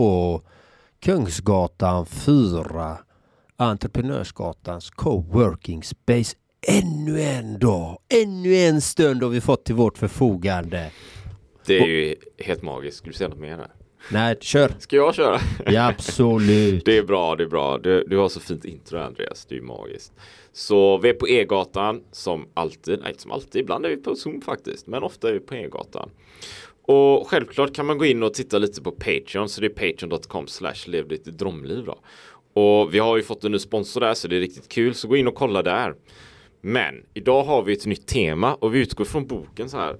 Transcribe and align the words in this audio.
på 0.00 0.42
Kungsgatan 1.00 2.06
4, 2.06 2.98
Entreprenörsgatans 3.56 4.90
coworking 4.90 5.82
space. 5.82 6.36
Ännu 6.66 7.20
en 7.20 7.58
dag, 7.58 7.98
ännu 8.22 8.54
en 8.54 8.80
stund 8.80 9.22
har 9.22 9.30
vi 9.30 9.40
fått 9.40 9.64
till 9.64 9.74
vårt 9.74 9.98
förfogande. 9.98 10.90
Det 11.66 11.78
är 11.78 11.86
ju 11.86 12.14
helt 12.38 12.62
magiskt. 12.62 12.96
Skulle 12.96 13.12
du 13.12 13.16
säga 13.16 13.28
något 13.28 13.38
mer? 13.38 13.56
Här? 13.56 13.70
Nej, 14.12 14.36
kör. 14.40 14.72
Ska 14.78 14.96
jag 14.96 15.14
köra? 15.14 15.38
Ja, 15.66 15.88
absolut. 15.88 16.84
det 16.84 16.98
är 16.98 17.02
bra, 17.02 17.36
det 17.36 17.44
är 17.44 17.48
bra. 17.48 17.78
Du, 17.78 18.04
du 18.04 18.16
har 18.16 18.28
så 18.28 18.40
fint 18.40 18.64
intro 18.64 18.98
Andreas. 18.98 19.46
Det 19.46 19.54
är 19.54 19.56
ju 19.56 19.64
magiskt. 19.64 20.12
Så 20.52 20.98
vi 20.98 21.08
är 21.08 21.14
på 21.14 21.28
E-gatan 21.28 22.02
som 22.12 22.48
alltid. 22.54 22.98
Nej, 23.00 23.08
inte 23.08 23.22
som 23.22 23.30
alltid. 23.30 23.62
Ibland 23.62 23.84
är 23.84 23.88
vi 23.88 23.96
på 23.96 24.14
Zoom 24.14 24.40
faktiskt. 24.40 24.86
Men 24.86 25.02
ofta 25.02 25.28
är 25.28 25.32
vi 25.32 25.40
på 25.40 25.54
E-gatan. 25.54 26.10
Och 26.92 27.28
självklart 27.28 27.74
kan 27.74 27.86
man 27.86 27.98
gå 27.98 28.04
in 28.06 28.22
och 28.22 28.34
titta 28.34 28.58
lite 28.58 28.82
på 28.82 28.90
Patreon. 28.90 29.48
Så 29.48 29.60
det 29.60 29.66
är 29.66 29.92
patreon.com 29.92 30.46
slash 30.46 30.74
lev 30.86 31.08
ditt 31.08 31.24
drömliv 31.24 31.84
då. 31.84 31.98
Och 32.62 32.94
vi 32.94 32.98
har 32.98 33.16
ju 33.16 33.22
fått 33.22 33.44
en 33.44 33.52
ny 33.52 33.58
sponsor 33.58 34.00
där 34.00 34.14
så 34.14 34.28
det 34.28 34.36
är 34.36 34.40
riktigt 34.40 34.68
kul. 34.68 34.94
Så 34.94 35.08
gå 35.08 35.16
in 35.16 35.28
och 35.28 35.34
kolla 35.34 35.62
där. 35.62 35.94
Men 36.60 37.02
idag 37.14 37.42
har 37.42 37.62
vi 37.62 37.72
ett 37.72 37.86
nytt 37.86 38.06
tema 38.06 38.54
och 38.54 38.74
vi 38.74 38.78
utgår 38.78 39.04
från 39.04 39.26
boken 39.26 39.68
så 39.68 39.76
här. 39.76 39.96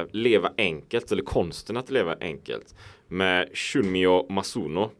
Eh, 0.00 0.06
leva 0.12 0.52
enkelt 0.56 1.12
eller 1.12 1.22
konsten 1.22 1.76
att 1.76 1.90
leva 1.90 2.16
enkelt. 2.20 2.74
Med 3.08 3.48
Shunmyo 3.54 4.32
Masuno. 4.32 4.90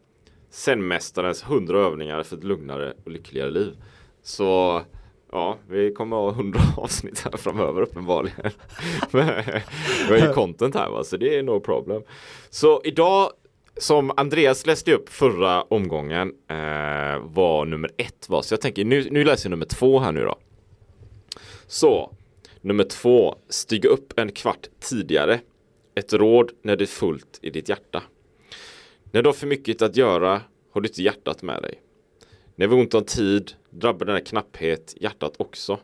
Zenmästarens 0.49 1.43
100 1.43 1.79
övningar 1.79 2.23
för 2.23 2.37
ett 2.37 2.43
lugnare 2.43 2.93
och 3.05 3.11
lyckligare 3.11 3.51
liv. 3.51 3.73
Så 4.21 4.81
ja, 5.33 5.57
vi 5.69 5.91
kommer 5.91 6.15
ha 6.15 6.29
100 6.29 6.59
avsnitt 6.77 7.19
här 7.19 7.37
framöver 7.37 7.81
uppenbarligen. 7.81 8.51
vi 9.11 10.19
har 10.19 10.27
ju 10.27 10.33
content 10.33 10.75
här 10.75 10.89
va, 10.89 11.03
så 11.03 11.17
det 11.17 11.37
är 11.37 11.43
no 11.43 11.59
problem. 11.59 12.03
Så 12.49 12.81
idag 12.83 13.31
som 13.77 14.11
Andreas 14.17 14.65
läste 14.65 14.93
upp 14.93 15.09
förra 15.09 15.61
omgången 15.61 16.33
eh, 16.47 17.19
var 17.23 17.65
nummer 17.65 17.91
ett 17.97 18.29
va? 18.29 18.41
Så 18.41 18.53
jag 18.53 18.61
tänker 18.61 18.85
nu, 18.85 19.07
nu 19.11 19.23
läser 19.23 19.49
jag 19.49 19.51
nummer 19.51 19.65
två 19.65 19.99
här 19.99 20.11
nu 20.11 20.21
då. 20.21 20.35
Så, 21.67 22.15
nummer 22.61 22.83
två, 22.83 23.35
stiga 23.49 23.89
upp 23.89 24.19
en 24.19 24.31
kvart 24.31 24.67
tidigare. 24.79 25.39
Ett 25.95 26.13
råd 26.13 26.51
när 26.61 26.75
det 26.75 26.83
är 26.83 26.85
fullt 26.85 27.39
i 27.41 27.49
ditt 27.49 27.69
hjärta. 27.69 28.03
När 29.11 29.21
du 29.21 29.29
har 29.29 29.33
för 29.33 29.47
mycket 29.47 29.81
att 29.81 29.95
göra 29.95 30.41
har 30.71 30.81
du 30.81 30.87
inte 30.87 31.01
hjärtat 31.03 31.41
med 31.41 31.61
dig. 31.61 31.79
När 32.55 32.67
vi 32.67 32.75
har 32.75 32.81
ont 32.81 32.93
om 32.93 33.05
tid 33.05 33.53
drabbar 33.69 34.05
denna 34.05 34.19
knapphet 34.19 34.95
hjärtat 34.99 35.33
också. 35.37 35.79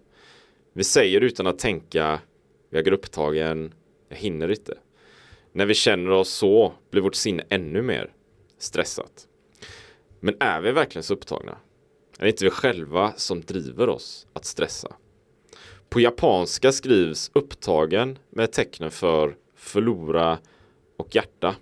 Vi 0.73 0.83
säger 0.83 1.21
utan 1.21 1.47
att 1.47 1.59
tänka, 1.59 2.19
jag 2.69 2.87
är 2.87 2.93
upptagen, 2.93 3.73
jag 4.09 4.17
hinner 4.17 4.51
inte. 4.51 4.77
När 5.51 5.65
vi 5.65 5.73
känner 5.73 6.11
oss 6.11 6.29
så 6.29 6.73
blir 6.91 7.01
vårt 7.01 7.15
sinne 7.15 7.43
ännu 7.49 7.81
mer 7.81 8.13
stressat. 8.57 9.27
Men 10.19 10.35
är 10.39 10.61
vi 10.61 10.71
verkligen 10.71 11.03
så 11.03 11.13
upptagna? 11.13 11.57
Är 12.19 12.23
det 12.23 12.29
inte 12.29 12.43
vi 12.43 12.49
själva 12.49 13.13
som 13.17 13.41
driver 13.41 13.89
oss 13.89 14.27
att 14.33 14.45
stressa? 14.45 14.95
På 15.89 15.99
japanska 15.99 16.71
skrivs 16.71 17.31
upptagen 17.33 18.17
med 18.29 18.51
tecknen 18.51 18.91
för 18.91 19.37
förlora 19.55 20.39
och 20.97 21.15
hjärta. 21.15 21.55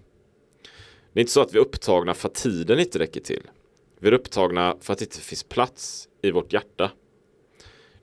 Det 1.14 1.20
är 1.20 1.22
inte 1.22 1.32
så 1.32 1.42
att 1.42 1.54
vi 1.54 1.58
är 1.58 1.62
upptagna 1.62 2.14
för 2.14 2.30
att 2.30 2.36
tiden 2.36 2.80
inte 2.80 3.00
räcker 3.00 3.22
till. 3.22 3.44
Vi 4.00 4.08
är 4.08 4.14
upptagna 4.14 4.76
för 4.82 4.94
att 4.94 5.00
det 5.00 5.06
inte 5.06 5.22
finns 5.22 5.44
plats 5.44 6.08
i 6.22 6.32
vårt 6.32 6.54
hjärta. 6.54 6.92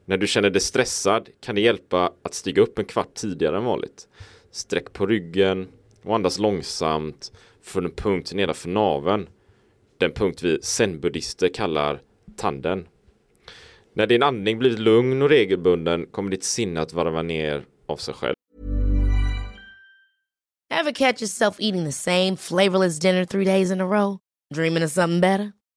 När 0.05 0.17
du 0.17 0.27
känner 0.27 0.51
dig 0.51 0.61
stressad 0.61 1.29
kan 1.41 1.55
det 1.55 1.61
hjälpa 1.61 2.13
att 2.23 2.35
stiga 2.35 2.63
upp 2.63 2.79
en 2.79 2.85
kvart 2.85 3.15
tidigare 3.15 3.57
än 3.57 3.65
vanligt. 3.65 4.09
Sträck 4.51 4.93
på 4.93 5.07
ryggen 5.07 5.69
och 6.03 6.15
andas 6.15 6.39
långsamt 6.39 7.33
från 7.63 7.85
en 7.85 7.91
punkt 7.91 8.33
nedanför 8.35 8.69
naveln. 8.69 9.29
Den 9.99 10.13
punkt 10.13 10.43
vi 10.43 10.63
zen-buddhister 10.63 11.49
kallar 11.49 12.01
tanden. 12.37 12.87
När 13.93 14.07
din 14.07 14.23
andning 14.23 14.59
blir 14.59 14.77
lugn 14.77 15.23
och 15.23 15.29
regelbunden 15.29 16.07
kommer 16.07 16.31
ditt 16.31 16.45
sinne 16.45 16.81
att 16.81 16.93
varva 16.93 17.23
ner 17.23 17.65
av 17.87 17.97
sig 17.97 18.15
själv. 18.15 18.35
Have 20.75 20.93
catch 20.93 21.23
yourself 21.23 21.57
eating 21.61 21.85
the 21.85 21.93
same 21.93 22.37
flavorless 22.37 22.99
dinner 22.99 23.25
three 23.25 23.45
days 23.45 23.71
in 23.71 23.81
a 23.81 23.85
row? 23.85 24.19
Dreaming 24.55 24.85
of 24.85 24.91
something 24.91 25.21
better? 25.21 25.53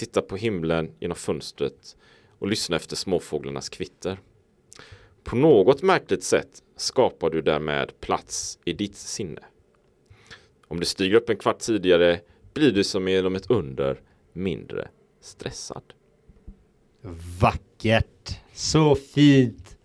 titta 0.00 0.22
på 0.22 0.36
himlen 0.36 0.92
genom 1.00 1.16
fönstret 1.16 1.96
och 2.38 2.48
lyssna 2.48 2.76
efter 2.76 2.96
småfåglarnas 2.96 3.68
kvitter. 3.68 4.18
På 5.24 5.36
något 5.36 5.82
märkligt 5.82 6.24
sätt 6.24 6.62
skapar 6.76 7.30
du 7.30 7.42
därmed 7.42 8.00
plats 8.00 8.58
i 8.64 8.72
ditt 8.72 8.96
sinne. 8.96 9.40
Om 10.68 10.80
du 10.80 10.86
stiger 10.86 11.16
upp 11.16 11.30
en 11.30 11.36
kvart 11.36 11.58
tidigare 11.58 12.20
blir 12.54 12.72
du 12.72 12.84
som 12.84 13.08
genom 13.08 13.36
ett 13.36 13.50
under 13.50 14.00
mindre 14.32 14.88
stressad. 15.20 15.82
Vackert! 17.40 18.40
Så 18.52 18.94
fint! 18.94 19.76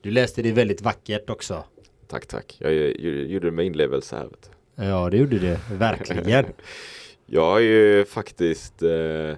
Du 0.00 0.10
läste 0.10 0.42
det 0.42 0.52
väldigt 0.52 0.82
vackert 0.82 1.30
också. 1.30 1.64
Tack, 2.06 2.26
tack. 2.26 2.56
Jag 2.58 2.72
gjorde 3.02 3.46
det 3.46 3.52
med 3.52 3.66
inlevelse 3.66 4.16
här. 4.16 4.28
Ja, 4.74 5.10
det 5.10 5.16
gjorde 5.16 5.38
det. 5.38 5.60
Verkligen. 5.70 6.44
jag 7.26 7.50
har 7.50 7.60
ju 7.60 8.04
faktiskt 8.04 8.82
eh, 8.82 9.30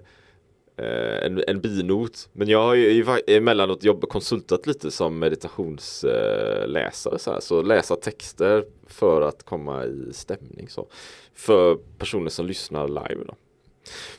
eh, 0.76 1.26
en, 1.26 1.44
en 1.46 1.60
binot. 1.60 2.28
Men 2.32 2.48
jag 2.48 2.62
har 2.62 2.74
ju 2.74 3.06
emellanåt 3.26 3.84
jobbat 3.84 4.10
konsultat 4.10 4.66
lite 4.66 4.90
som 4.90 5.18
meditationsläsare 5.18 7.18
så, 7.18 7.32
här. 7.32 7.40
så 7.40 7.62
läsa 7.62 7.96
texter 7.96 8.64
för 8.86 9.22
att 9.22 9.42
komma 9.42 9.84
i 9.84 10.12
stämning 10.12 10.68
så. 10.68 10.88
För 11.34 11.78
personer 11.98 12.30
som 12.30 12.46
lyssnar 12.46 12.88
live 12.88 13.24
då. 13.26 13.34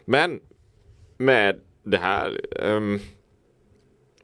Men 0.05 0.39
med 1.17 1.59
det 1.83 1.97
här 1.97 2.41
um, 2.63 2.99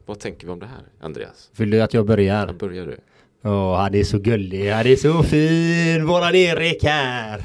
Vad 0.06 0.20
tänker 0.20 0.48
vi 0.48 0.54
om 0.54 0.60
det 0.60 0.66
här 0.66 0.84
Andreas? 1.00 1.52
Vill 1.58 1.70
du 1.70 1.82
att 1.82 1.94
jag 1.94 2.06
börjar? 2.06 2.48
Jag 2.48 2.58
börjar 2.58 2.86
du. 2.86 2.98
Åh, 3.46 3.78
han 3.78 3.96
är 3.96 4.04
så 4.04 4.20
gullig, 4.20 4.72
han 4.72 4.88
är 4.88 4.96
så 4.96 5.24
fin, 5.24 6.06
våran 6.06 6.36
Erik 6.36 6.84
här. 6.84 7.42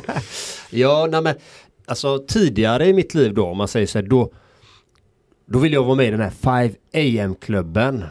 ja, 0.70 1.08
nej 1.10 1.22
men 1.22 1.34
alltså 1.86 2.18
tidigare 2.28 2.86
i 2.86 2.92
mitt 2.92 3.14
liv 3.14 3.34
då, 3.34 3.46
om 3.46 3.56
man 3.58 3.68
säger 3.68 3.86
så 3.86 3.98
här, 3.98 4.06
då 4.06 4.32
då 5.46 5.58
ville 5.58 5.74
jag 5.74 5.84
vara 5.84 5.94
med 5.94 6.06
i 6.06 6.10
den 6.10 6.20
här 6.20 6.30
5 6.30 6.70
AM 6.94 7.34
klubben. 7.34 8.04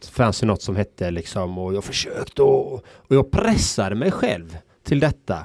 Det 0.00 0.08
fanns 0.08 0.42
ju 0.42 0.46
något 0.46 0.62
som 0.62 0.76
hette 0.76 1.10
liksom 1.10 1.58
och 1.58 1.74
jag 1.74 1.84
försökte 1.84 2.42
och, 2.42 2.72
och 2.84 3.16
jag 3.16 3.30
pressade 3.30 3.94
mig 3.94 4.10
själv 4.10 4.56
till 4.84 5.00
detta. 5.00 5.38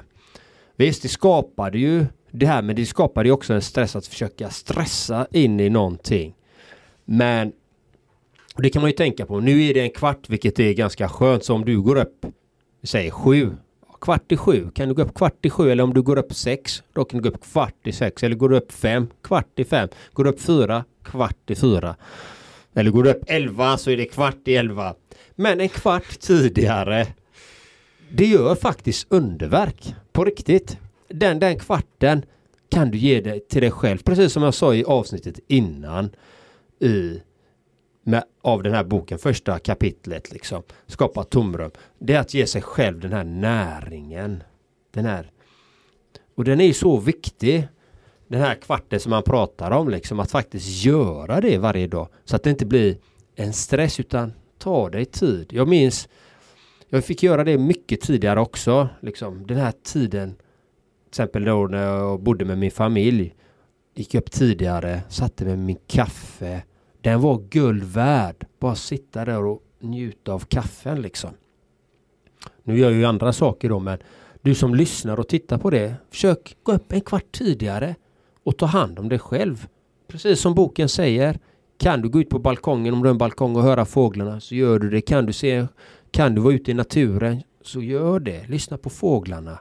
Visst, 0.76 1.02
det 1.02 1.08
skapade 1.08 1.78
ju 1.78 2.06
det 2.30 2.46
här, 2.46 2.62
men 2.62 2.76
det 2.76 2.86
skapade 2.86 3.28
ju 3.28 3.32
också 3.32 3.52
en 3.52 3.62
stress 3.62 3.96
att 3.96 4.06
försöka 4.06 4.50
stressa 4.50 5.26
in 5.30 5.60
i 5.60 5.70
någonting. 5.70 6.34
Men 7.04 7.52
det 8.56 8.70
kan 8.70 8.82
man 8.82 8.90
ju 8.90 8.96
tänka 8.96 9.26
på. 9.26 9.40
Nu 9.40 9.64
är 9.64 9.74
det 9.74 9.80
en 9.80 9.90
kvart, 9.90 10.28
vilket 10.28 10.58
är 10.58 10.72
ganska 10.72 11.08
skönt. 11.08 11.44
Så 11.44 11.54
om 11.54 11.64
du 11.64 11.80
går 11.80 11.96
upp, 11.96 12.26
säg 12.82 13.10
sju, 13.10 13.50
kvart 14.00 14.32
i 14.32 14.36
sju. 14.36 14.70
Kan 14.74 14.88
du 14.88 14.94
gå 14.94 15.02
upp 15.02 15.14
kvart 15.14 15.46
i 15.46 15.50
sju 15.50 15.70
eller 15.70 15.84
om 15.84 15.94
du 15.94 16.02
går 16.02 16.18
upp 16.18 16.34
sex, 16.34 16.82
då 16.92 17.04
kan 17.04 17.20
du 17.22 17.30
gå 17.30 17.36
upp 17.36 17.44
kvart 17.52 17.86
i 17.86 17.92
sex. 17.92 18.22
Eller 18.22 18.36
går 18.36 18.48
du 18.48 18.56
upp 18.56 18.72
fem, 18.72 19.08
kvart 19.22 19.58
i 19.58 19.64
fem. 19.64 19.88
Går 20.12 20.24
du 20.24 20.30
upp 20.30 20.40
fyra, 20.40 20.84
kvart 21.04 21.50
i 21.50 21.54
fyra. 21.54 21.96
Eller 22.74 22.90
går 22.90 23.02
du 23.02 23.10
upp 23.10 23.24
elva 23.26 23.78
så 23.78 23.90
är 23.90 23.96
det 23.96 24.04
kvart 24.04 24.48
i 24.48 24.56
elva. 24.56 24.94
Men 25.34 25.60
en 25.60 25.68
kvart 25.68 26.20
tidigare, 26.20 27.06
det 28.10 28.26
gör 28.26 28.54
faktiskt 28.54 29.06
underverk. 29.10 29.94
På 30.12 30.24
riktigt. 30.24 30.78
Den, 31.08 31.38
den 31.38 31.58
kvarten 31.58 32.24
kan 32.70 32.90
du 32.90 32.98
ge 32.98 33.20
dig 33.20 33.40
till 33.40 33.60
dig 33.62 33.70
själv. 33.70 33.98
Precis 33.98 34.32
som 34.32 34.42
jag 34.42 34.54
sa 34.54 34.74
i 34.74 34.84
avsnittet 34.84 35.40
innan. 35.48 36.10
I 36.80 37.20
med, 38.02 38.24
av 38.42 38.62
den 38.62 38.74
här 38.74 38.84
boken, 38.84 39.18
första 39.18 39.58
kapitlet 39.58 40.32
liksom, 40.32 40.62
skapa 40.86 41.24
tomrum. 41.24 41.70
Det 41.98 42.14
är 42.14 42.20
att 42.20 42.34
ge 42.34 42.46
sig 42.46 42.62
själv 42.62 43.00
den 43.00 43.12
här 43.12 43.24
näringen. 43.24 44.42
Den 44.90 45.04
här. 45.04 45.30
Och 46.34 46.44
den 46.44 46.60
är 46.60 46.64
ju 46.64 46.74
så 46.74 46.96
viktig. 46.96 47.68
Den 48.28 48.40
här 48.40 48.54
kvarten 48.54 49.00
som 49.00 49.10
man 49.10 49.22
pratar 49.22 49.70
om 49.70 49.88
liksom, 49.88 50.20
att 50.20 50.30
faktiskt 50.30 50.84
göra 50.84 51.40
det 51.40 51.58
varje 51.58 51.86
dag. 51.86 52.08
Så 52.24 52.36
att 52.36 52.42
det 52.42 52.50
inte 52.50 52.66
blir 52.66 52.96
en 53.34 53.52
stress 53.52 54.00
utan 54.00 54.32
ta 54.58 54.90
dig 54.90 55.04
tid. 55.04 55.52
Jag 55.52 55.68
minns, 55.68 56.08
jag 56.88 57.04
fick 57.04 57.22
göra 57.22 57.44
det 57.44 57.58
mycket 57.58 58.00
tidigare 58.00 58.40
också. 58.40 58.88
Liksom, 59.00 59.46
den 59.46 59.56
här 59.56 59.72
tiden, 59.82 60.34
till 60.34 61.08
exempel 61.08 61.44
då 61.44 61.66
när 61.66 61.82
jag 61.82 62.22
bodde 62.22 62.44
med 62.44 62.58
min 62.58 62.70
familj. 62.70 63.34
Gick 63.94 64.14
upp 64.14 64.30
tidigare, 64.30 65.02
satte 65.08 65.44
mig 65.44 65.56
med 65.56 65.66
min 65.66 65.78
kaffe 65.86 66.62
den 67.02 67.20
var 67.20 67.42
guld 67.50 67.84
värd. 67.84 68.46
Bara 68.58 68.74
sitta 68.74 69.24
där 69.24 69.44
och 69.44 69.62
njuta 69.80 70.32
av 70.32 70.40
kaffen 70.40 71.02
liksom. 71.02 71.30
Nu 72.62 72.78
gör 72.78 72.90
jag 72.90 72.98
ju 72.98 73.04
andra 73.04 73.32
saker 73.32 73.68
då 73.68 73.78
men 73.78 73.98
du 74.42 74.54
som 74.54 74.74
lyssnar 74.74 75.20
och 75.20 75.28
tittar 75.28 75.58
på 75.58 75.70
det. 75.70 75.94
Försök 76.10 76.56
gå 76.62 76.72
upp 76.72 76.92
en 76.92 77.00
kvart 77.00 77.32
tidigare 77.32 77.94
och 78.44 78.56
ta 78.56 78.66
hand 78.66 78.98
om 78.98 79.08
dig 79.08 79.18
själv. 79.18 79.66
Precis 80.08 80.40
som 80.40 80.54
boken 80.54 80.88
säger. 80.88 81.38
Kan 81.78 82.02
du 82.02 82.08
gå 82.08 82.20
ut 82.20 82.30
på 82.30 82.38
balkongen 82.38 82.94
om 82.94 83.02
du 83.02 83.08
har 83.08 83.12
en 83.12 83.18
balkong 83.18 83.56
och 83.56 83.62
höra 83.62 83.84
fåglarna 83.84 84.40
så 84.40 84.54
gör 84.54 84.78
du 84.78 84.90
det. 84.90 85.00
Kan 85.00 85.26
du 85.26 85.32
se 85.32 85.66
kan 86.10 86.34
du 86.34 86.40
vara 86.40 86.54
ute 86.54 86.70
i 86.70 86.74
naturen 86.74 87.42
så 87.62 87.82
gör 87.82 88.20
det. 88.20 88.48
Lyssna 88.48 88.78
på 88.78 88.90
fåglarna. 88.90 89.58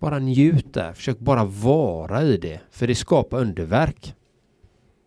Bara 0.00 0.18
njut 0.18 0.74
där. 0.74 0.92
Försök 0.92 1.18
bara 1.18 1.44
vara 1.44 2.22
i 2.22 2.36
det. 2.36 2.60
För 2.70 2.86
det 2.86 2.94
skapar 2.94 3.40
underverk. 3.40 4.14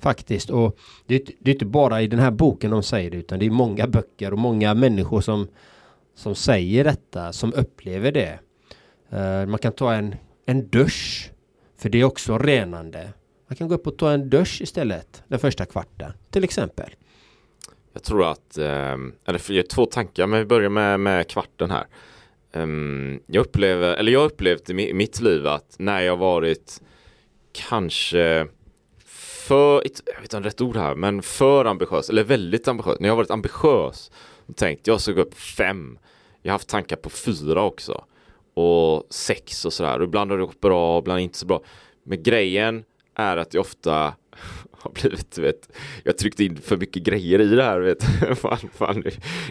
Faktiskt. 0.01 0.49
Och 0.49 0.77
det 1.05 1.15
är, 1.15 1.21
det 1.39 1.51
är 1.51 1.55
inte 1.55 1.65
bara 1.65 2.01
i 2.01 2.07
den 2.07 2.19
här 2.19 2.31
boken 2.31 2.71
de 2.71 2.83
säger 2.83 3.11
det 3.11 3.17
utan 3.17 3.39
det 3.39 3.45
är 3.45 3.49
många 3.49 3.87
böcker 3.87 4.33
och 4.33 4.39
många 4.39 4.73
människor 4.73 5.21
som, 5.21 5.47
som 6.15 6.35
säger 6.35 6.83
detta, 6.83 7.33
som 7.33 7.53
upplever 7.53 8.11
det. 8.11 8.39
Uh, 9.13 9.45
man 9.45 9.59
kan 9.59 9.71
ta 9.71 9.93
en, 9.93 10.15
en 10.45 10.69
dusch. 10.69 11.31
För 11.77 11.89
det 11.89 12.01
är 12.01 12.03
också 12.03 12.37
renande. 12.37 13.09
Man 13.47 13.55
kan 13.55 13.67
gå 13.67 13.75
upp 13.75 13.87
och 13.87 13.97
ta 13.97 14.11
en 14.11 14.29
dusch 14.29 14.61
istället 14.61 15.23
den 15.27 15.39
första 15.39 15.65
kvarten 15.65 16.13
till 16.29 16.43
exempel. 16.43 16.89
Jag 17.93 18.03
tror 18.03 18.31
att, 18.31 18.57
ehm, 18.57 19.13
eller 19.25 19.41
jag 19.51 19.63
har 19.63 19.67
två 19.67 19.85
tankar 19.85 20.27
men 20.27 20.39
vi 20.39 20.45
börjar 20.45 20.69
med, 20.69 20.99
med 20.99 21.27
kvarten 21.27 21.71
här. 21.71 21.85
Um, 22.53 23.19
jag 23.25 23.41
upplever, 23.41 23.93
eller 23.93 24.11
jag 24.11 24.19
har 24.19 24.25
upplevt 24.25 24.69
i 24.69 24.93
mitt 24.93 25.21
liv 25.21 25.47
att 25.47 25.75
när 25.79 26.01
jag 26.01 26.17
varit 26.17 26.81
kanske 27.51 28.47
för, 29.41 29.83
jag 30.05 30.21
vet 30.21 30.23
inte 30.23 30.37
om 30.37 30.43
rätt 30.43 30.61
ord 30.61 30.75
här, 30.75 30.95
men 30.95 31.21
för 31.21 31.65
ambitiös, 31.65 32.09
eller 32.09 32.23
väldigt 32.23 32.67
ambitiös. 32.67 32.99
När 32.99 33.07
jag 33.07 33.13
har 33.13 33.17
varit 33.17 33.31
ambitiös 33.31 34.11
och 34.45 34.55
tänkt 34.55 34.87
jag 34.87 35.01
ska 35.01 35.11
gå 35.11 35.21
upp 35.21 35.39
fem. 35.39 35.99
Jag 36.41 36.51
har 36.51 36.53
haft 36.53 36.67
tankar 36.67 36.95
på 36.95 37.09
fyra 37.09 37.63
också. 37.63 38.05
Och 38.53 39.07
sex 39.09 39.65
och 39.65 39.73
sådär. 39.73 39.99
Och 39.99 40.03
ibland 40.03 40.31
har 40.31 40.37
det 40.37 40.45
gått 40.45 40.61
bra, 40.61 40.99
ibland 40.99 41.19
inte 41.19 41.37
så 41.37 41.45
bra. 41.45 41.61
Men 42.03 42.23
grejen 42.23 42.83
är 43.15 43.37
att 43.37 43.53
jag 43.53 43.61
ofta 43.61 44.13
har 44.71 44.91
blivit, 44.91 45.31
du 45.35 45.41
vet, 45.41 45.69
jag 46.03 46.17
tryckte 46.17 46.43
in 46.43 46.57
för 46.57 46.77
mycket 46.77 47.03
grejer 47.03 47.41
i 47.41 47.55
det 47.55 47.63
här, 47.63 47.79
vet. 47.79 48.03
fan, 48.39 48.57
fan, 48.77 49.03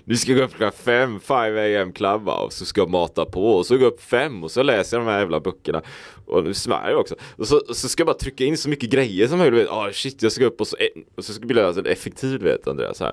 nu, 0.04 0.16
ska 0.16 0.32
jag 0.32 0.38
gå 0.38 0.44
upp 0.44 0.54
klockan 0.54 0.72
fem, 0.72 1.20
5 1.20 1.82
am 1.82 1.92
club 1.92 2.28
och 2.28 2.52
så 2.52 2.64
ska 2.64 2.80
jag 2.80 2.90
mata 2.90 3.24
på 3.24 3.52
och 3.52 3.66
så 3.66 3.76
gå 3.76 3.86
upp 3.86 4.02
fem 4.02 4.44
och 4.44 4.50
så 4.50 4.62
läser 4.62 4.96
jag 4.96 5.06
de 5.06 5.10
här 5.10 5.18
jävla 5.18 5.40
böckerna. 5.40 5.82
Och 6.26 6.44
nu 6.44 6.54
svär 6.54 6.90
jag 6.90 7.00
också. 7.00 7.14
Och 7.36 7.48
så, 7.48 7.60
och 7.68 7.76
så 7.76 7.88
ska 7.88 8.00
jag 8.00 8.06
bara 8.06 8.18
trycka 8.18 8.44
in 8.44 8.58
så 8.58 8.68
mycket 8.68 8.90
grejer 8.90 9.28
som 9.28 9.38
möjligt. 9.38 9.68
Ah 9.70 9.86
oh, 9.86 9.92
shit, 9.92 10.22
jag 10.22 10.32
ska 10.32 10.44
upp 10.44 10.60
och 10.60 10.66
så, 10.66 10.76
eh, 10.76 11.02
och 11.16 11.24
så 11.24 11.32
ska 11.32 11.42
jag 11.42 11.48
bli 11.48 11.60
alltså 11.60 11.86
effektiv, 11.88 12.42
vet 12.42 12.68
Andreas 12.68 13.00
här. 13.00 13.12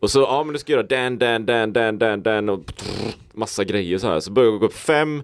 Och 0.00 0.10
så, 0.10 0.20
ja 0.20 0.26
ah, 0.26 0.44
men 0.44 0.52
du 0.52 0.58
ska 0.58 0.72
göra 0.72 0.82
den, 0.82 1.18
den, 1.18 1.46
den, 1.46 1.72
den, 1.72 1.98
den, 1.98 2.22
den 2.22 2.48
och 2.48 2.72
massa 3.32 3.64
grejer 3.64 3.98
så 3.98 4.06
här. 4.06 4.20
Så 4.20 4.30
börjar 4.30 4.50
jag 4.50 4.60
gå 4.60 4.66
upp 4.66 4.74
fem 4.74 5.22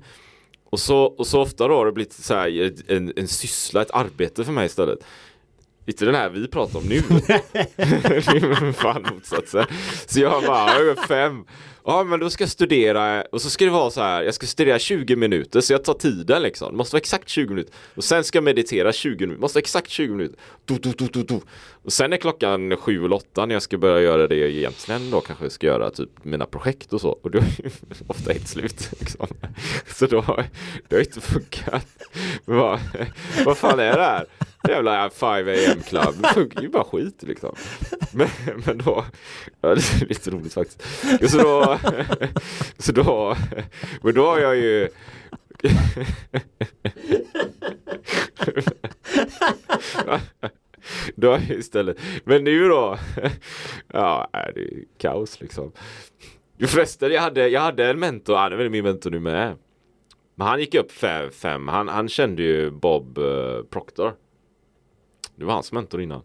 och 0.70 0.80
så, 0.80 0.98
och 0.98 1.26
så 1.26 1.40
ofta 1.40 1.68
då 1.68 1.74
har 1.74 1.86
det 1.86 1.92
blivit 1.92 2.12
så 2.12 2.34
här 2.34 2.72
en, 2.88 3.12
en 3.16 3.28
syssla, 3.28 3.82
ett 3.82 3.90
arbete 3.90 4.44
för 4.44 4.52
mig 4.52 4.66
istället. 4.66 4.98
Inte 5.86 6.04
den 6.04 6.14
här 6.14 6.30
vi 6.30 6.48
pratar 6.48 6.78
om 6.78 6.84
nu. 6.84 7.00
det 7.08 7.32
är 7.82 8.72
fan 8.72 9.02
motsatsen. 9.14 9.66
Så 10.06 10.20
jag 10.20 10.44
bara, 10.44 10.96
fem. 11.08 11.44
Ja 11.84 12.04
men 12.04 12.20
då 12.20 12.30
ska 12.30 12.44
jag 12.44 12.50
studera 12.50 13.22
och 13.22 13.42
så 13.42 13.50
ska 13.50 13.64
det 13.64 13.70
vara 13.70 13.90
så 13.90 14.00
här, 14.00 14.22
jag 14.22 14.34
ska 14.34 14.46
studera 14.46 14.78
20 14.78 15.16
minuter 15.16 15.60
så 15.60 15.72
jag 15.72 15.84
tar 15.84 15.94
tiden 15.94 16.42
liksom. 16.42 16.70
Det 16.70 16.76
måste 16.76 16.94
vara 16.94 17.00
exakt 17.00 17.28
20 17.28 17.48
minuter. 17.48 17.74
Och 17.94 18.04
sen 18.04 18.24
ska 18.24 18.36
jag 18.36 18.44
meditera 18.44 18.92
20 18.92 19.26
minuter, 19.26 19.40
måste 19.40 19.56
vara 19.56 19.62
exakt 19.62 19.90
20 19.90 20.12
minuter. 20.14 20.38
Do, 20.64 20.74
do, 20.74 20.92
do, 20.98 21.06
do, 21.12 21.22
do. 21.22 21.40
Och 21.82 21.92
sen 21.92 22.12
är 22.12 22.16
klockan 22.16 22.76
7 22.76 23.04
eller 23.04 23.16
8 23.16 23.46
när 23.46 23.54
jag 23.54 23.62
ska 23.62 23.78
börja 23.78 24.00
göra 24.00 24.26
det 24.26 24.36
jag 24.36 24.50
egentligen 24.50 25.10
då 25.10 25.20
kanske 25.20 25.50
ska 25.50 25.66
göra 25.66 25.90
typ 25.90 26.24
mina 26.24 26.46
projekt 26.46 26.92
och 26.92 27.00
så. 27.00 27.10
Och 27.10 27.30
då 27.30 27.38
är 27.38 27.44
det 27.62 27.70
ofta 28.06 28.32
helt 28.32 28.48
slut. 28.48 28.88
Liksom. 29.00 29.26
Så 29.86 30.06
då 30.06 30.20
har 30.20 30.44
det 30.88 31.00
inte 31.00 31.20
funkat. 31.20 31.86
vad, 32.44 32.80
vad 33.44 33.58
fan 33.58 33.78
är 33.78 33.96
det 33.96 34.04
här? 34.04 34.26
Jävla 34.68 35.10
5 35.10 35.48
am 35.48 35.82
club. 35.82 36.14
Det 36.22 36.28
funkar 36.28 36.62
ju 36.62 36.68
bara 36.68 36.84
skit 36.84 37.22
liksom. 37.22 37.54
Men, 38.12 38.28
men 38.66 38.78
då, 38.78 39.04
ja, 39.60 39.68
det 39.68 40.02
är 40.02 40.06
lite 40.08 40.30
roligt 40.30 40.54
faktiskt. 40.54 40.82
Så 41.30 41.38
då, 41.38 41.69
så 42.78 42.92
då, 42.92 43.36
men 44.02 44.14
då 44.14 44.26
har 44.26 44.38
jag 44.38 44.56
ju 44.56 44.88
då 51.14 51.38
istället, 51.48 51.98
men 52.24 52.44
nu 52.44 52.68
då, 52.68 52.98
ja 53.92 54.30
det 54.32 54.60
är 54.60 54.84
kaos 54.98 55.40
liksom. 55.40 55.72
Förresten, 56.66 57.12
jag 57.12 57.22
hade, 57.22 57.48
jag 57.48 57.60
hade 57.60 57.90
en 57.90 57.98
mentor, 57.98 58.36
han 58.36 58.52
är 58.52 58.56
väl 58.56 58.70
min 58.70 58.84
mentor 58.84 59.10
nu 59.10 59.20
med. 59.20 59.56
Men 60.40 60.46
han 60.46 60.60
gick 60.60 60.74
upp 60.74 60.92
fem, 60.92 61.30
fem. 61.30 61.68
Han, 61.68 61.88
han 61.88 62.08
kände 62.08 62.42
ju 62.42 62.70
Bob 62.70 63.18
uh, 63.18 63.62
Proctor. 63.62 64.14
Det 65.36 65.44
var 65.44 65.54
hans 65.54 65.72
mentor 65.72 66.00
innan. 66.00 66.22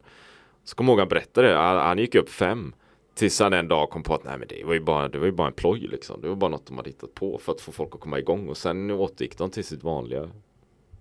Så 0.63 0.75
kom 0.75 0.89
ihåg 0.89 0.99
han 0.99 1.07
berättade 1.07 1.47
det. 1.47 1.55
Han, 1.55 1.77
han 1.77 1.97
gick 1.97 2.15
upp 2.15 2.29
fem. 2.29 2.73
Tills 3.15 3.39
han 3.39 3.53
en 3.53 3.67
dag 3.67 3.89
kom 3.89 4.03
på 4.03 4.13
att 4.13 4.23
nej 4.23 4.37
men 4.37 4.47
det 4.47 4.63
var 4.63 4.73
ju 4.73 4.79
bara, 4.79 5.07
det 5.07 5.17
var 5.17 5.25
ju 5.25 5.31
bara 5.31 5.47
en 5.47 5.53
ploj 5.53 5.79
liksom. 5.79 6.21
Det 6.21 6.27
var 6.27 6.35
bara 6.35 6.49
något 6.49 6.65
de 6.65 6.77
hade 6.77 6.89
hittat 6.89 7.13
på 7.13 7.37
för 7.37 7.51
att 7.51 7.61
få 7.61 7.71
folk 7.71 7.95
att 7.95 8.01
komma 8.01 8.19
igång. 8.19 8.47
Och 8.49 8.57
sen 8.57 8.91
återgick 8.91 9.37
de 9.37 9.49
till 9.49 9.63
sitt 9.63 9.83
vanliga 9.83 10.29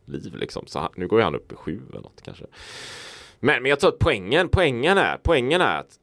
liv 0.05 0.37
liksom. 0.37 0.67
Så 0.67 0.79
han, 0.79 0.93
nu 0.97 1.09
går 1.09 1.19
ju 1.19 1.25
han 1.25 1.35
upp 1.35 1.53
i 1.53 1.55
sju 1.55 1.81
eller 1.91 2.01
något 2.01 2.23
kanske. 2.23 2.47
Men, 3.41 3.63
men 3.63 3.71
jag 3.71 3.81
tror 3.81 3.91
att 3.91 3.99
poängen, 3.99 4.49
poängen 4.49 4.99
är, 4.99 5.17
poängen 5.23 5.61
är 5.61 5.81
att, 5.81 5.99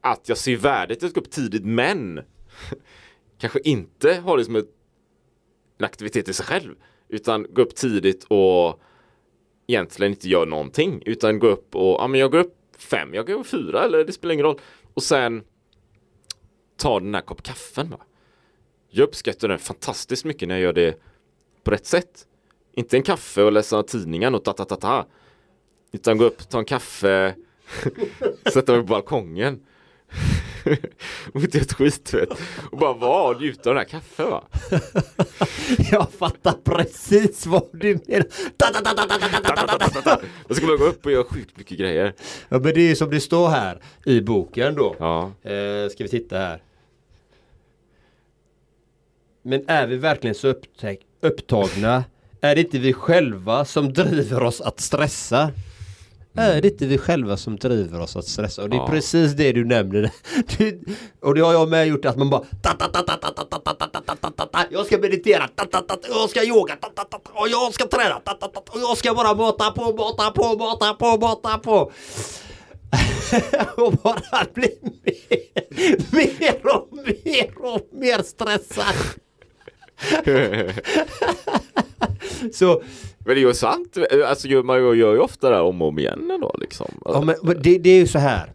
att 0.00 0.28
jag 0.28 0.38
ser 0.38 0.56
värdet 0.56 1.02
i 1.02 1.06
att 1.06 1.14
gå 1.14 1.20
upp 1.20 1.30
tidigt 1.30 1.64
men 1.64 2.20
kanske 3.38 3.60
inte 3.64 4.14
har 4.14 4.36
det 4.36 4.44
som 4.44 4.56
ett, 4.56 4.68
en 5.78 5.84
aktivitet 5.84 6.28
i 6.28 6.32
sig 6.32 6.46
själv. 6.46 6.74
Utan 7.08 7.46
gå 7.50 7.62
upp 7.62 7.74
tidigt 7.74 8.24
och 8.24 8.80
egentligen 9.66 10.12
inte 10.12 10.28
gör 10.28 10.46
någonting 10.46 11.02
utan 11.06 11.38
gå 11.38 11.46
upp 11.46 11.76
och, 11.76 12.00
ja 12.00 12.06
men 12.06 12.20
jag 12.20 12.30
går 12.30 12.38
upp 12.38 12.56
fem, 12.78 13.14
jag 13.14 13.26
går 13.26 13.34
upp 13.34 13.46
fyra 13.46 13.84
eller 13.84 14.04
det 14.04 14.12
spelar 14.12 14.32
ingen 14.32 14.46
roll. 14.46 14.60
Och 14.94 15.02
sen 15.02 15.44
ta 16.76 17.00
den 17.00 17.14
här 17.14 17.22
kopp 17.22 17.42
kaffen 17.42 17.90
va. 17.90 18.00
Jag 18.88 19.04
uppskattar 19.04 19.48
den 19.48 19.58
fantastiskt 19.58 20.24
mycket 20.24 20.48
när 20.48 20.54
jag 20.54 20.62
gör 20.62 20.72
det 20.72 21.00
på 21.62 21.70
rätt 21.70 21.86
sätt. 21.86 22.26
Inte 22.72 22.96
en 22.96 23.02
kaffe 23.02 23.42
och 23.42 23.52
läsa 23.52 23.82
tidningen 23.82 24.34
och 24.34 24.44
ta 24.44 24.52
ta 24.52 24.64
ta 24.64 24.76
ta. 24.76 25.06
Utan 25.92 26.18
gå 26.18 26.24
upp, 26.24 26.48
ta 26.48 26.58
en 26.58 26.64
kaffe, 26.64 27.34
sätta 28.52 28.72
mig 28.72 28.80
på 28.80 28.86
balkongen 28.86 29.66
och 31.34 31.40
inte 31.40 31.58
ett 31.58 31.72
skit 31.72 32.14
vet. 32.14 32.28
Och 32.70 32.78
bara 32.78 32.92
vara 32.92 33.34
och 33.34 33.40
njuta 33.40 33.70
av 33.70 33.74
den 33.74 33.84
här 33.84 33.90
kaffen 33.90 34.30
va. 34.30 34.44
Jag 35.90 36.10
fattar 36.18 36.52
precis 36.64 37.46
vad 37.46 37.68
du 37.72 37.98
menar. 38.06 38.26
Då 40.48 40.54
ska 40.54 40.66
man 40.66 40.76
gå 40.78 40.84
upp 40.84 41.06
och 41.06 41.12
göra 41.12 41.24
sjukt 41.24 41.56
mycket 41.56 41.78
grejer. 41.78 42.12
Ja 42.48 42.58
men 42.58 42.74
det 42.74 42.90
är 42.90 42.94
som 42.94 43.10
det 43.10 43.20
står 43.20 43.48
här 43.48 43.80
i 44.04 44.20
boken 44.20 44.74
då. 44.74 44.96
Ja. 44.98 45.32
Eh, 45.50 45.88
ska 45.90 46.04
vi 46.04 46.08
titta 46.08 46.38
här. 46.38 46.62
Men 49.42 49.64
är 49.68 49.86
vi 49.86 49.96
verkligen 49.96 50.34
så 50.34 50.54
upptagna? 51.20 52.04
Är 52.40 52.54
det 52.54 52.60
inte 52.60 52.78
vi 52.78 52.92
själva 52.92 53.64
som 53.64 53.92
driver 53.92 54.42
oss 54.42 54.60
att 54.60 54.80
stressa? 54.80 55.50
Är 56.36 56.62
det 56.62 56.68
inte 56.68 56.86
vi 56.86 56.98
själva 56.98 57.36
som 57.36 57.56
driver 57.56 58.00
oss 58.00 58.16
att 58.16 58.24
stressa? 58.24 58.62
Och 58.62 58.70
det 58.70 58.76
är 58.76 58.80
ja. 58.80 58.86
precis 58.86 59.32
det 59.32 59.52
du 59.52 59.64
nämner 59.64 60.10
och 61.20 61.34
det 61.34 61.40
har 61.40 61.52
jag 61.52 61.68
med 61.68 61.86
gjort 61.86 62.04
att 62.04 62.16
man 62.16 62.30
bara 62.30 62.44
Jag 64.70 64.86
ska 64.86 64.98
meditera, 64.98 65.48
jag 66.08 66.30
ska 66.30 66.44
yoga, 66.44 66.76
och 67.32 67.48
jag 67.48 67.74
ska 67.74 67.86
träna, 67.86 68.22
och 68.70 68.80
jag 68.80 68.98
ska 68.98 69.14
bara 69.14 69.34
mata 69.34 69.70
på, 69.70 69.92
mata 69.92 70.30
på, 70.30 70.56
mata 70.58 70.94
på, 70.94 71.18
mata 71.18 71.58
på. 71.58 71.92
och 73.76 73.92
bara 73.92 74.46
bli 74.54 74.78
mer, 74.82 76.14
mer 76.16 76.66
och 76.66 76.88
mer 76.92 77.58
och 77.58 77.88
mer 77.92 78.22
stressad. 78.22 78.94
så 82.52 82.82
men 83.24 83.34
det 83.34 83.40
är 83.40 83.46
ju 83.46 83.54
sant. 83.54 83.96
Alltså 84.26 84.48
man 84.48 84.76
gör 84.78 84.94
ju 84.94 85.18
ofta 85.18 85.50
det 85.50 85.56
här 85.56 85.62
om 85.62 85.82
och 85.82 85.88
om 85.88 85.98
igen 85.98 86.30
ändå 86.30 86.54
liksom. 86.60 87.00
Ja, 87.04 87.20
men 87.20 87.34
men 87.42 87.62
det, 87.62 87.78
det 87.78 87.90
är 87.90 87.98
ju 87.98 88.06
så 88.06 88.18
här. 88.18 88.52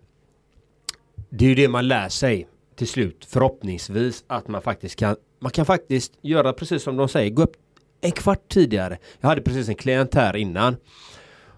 Det 1.30 1.46
är 1.46 1.50
ju 1.50 1.56
det 1.56 1.68
man 1.68 1.88
lär 1.88 2.10
sig 2.10 2.48
till 2.76 2.88
slut 2.88 3.26
förhoppningsvis 3.30 4.24
att 4.28 4.48
man 4.48 4.62
faktiskt 4.62 4.96
kan 4.96 5.16
man 5.40 5.52
kan 5.52 5.66
faktiskt 5.66 6.14
göra 6.22 6.54
precis 6.54 6.84
som 6.84 6.98
de 6.98 7.08
säger 7.08 7.30
gå 7.30 7.44
upp 7.44 7.56
en 8.02 8.12
kvart 8.12 8.50
tidigare. 8.50 8.98
Jag 9.20 9.30
hade 9.30 9.42
precis 9.42 9.70
en 9.70 9.76
klient 9.76 10.14
här 10.16 10.36
innan 10.36 10.78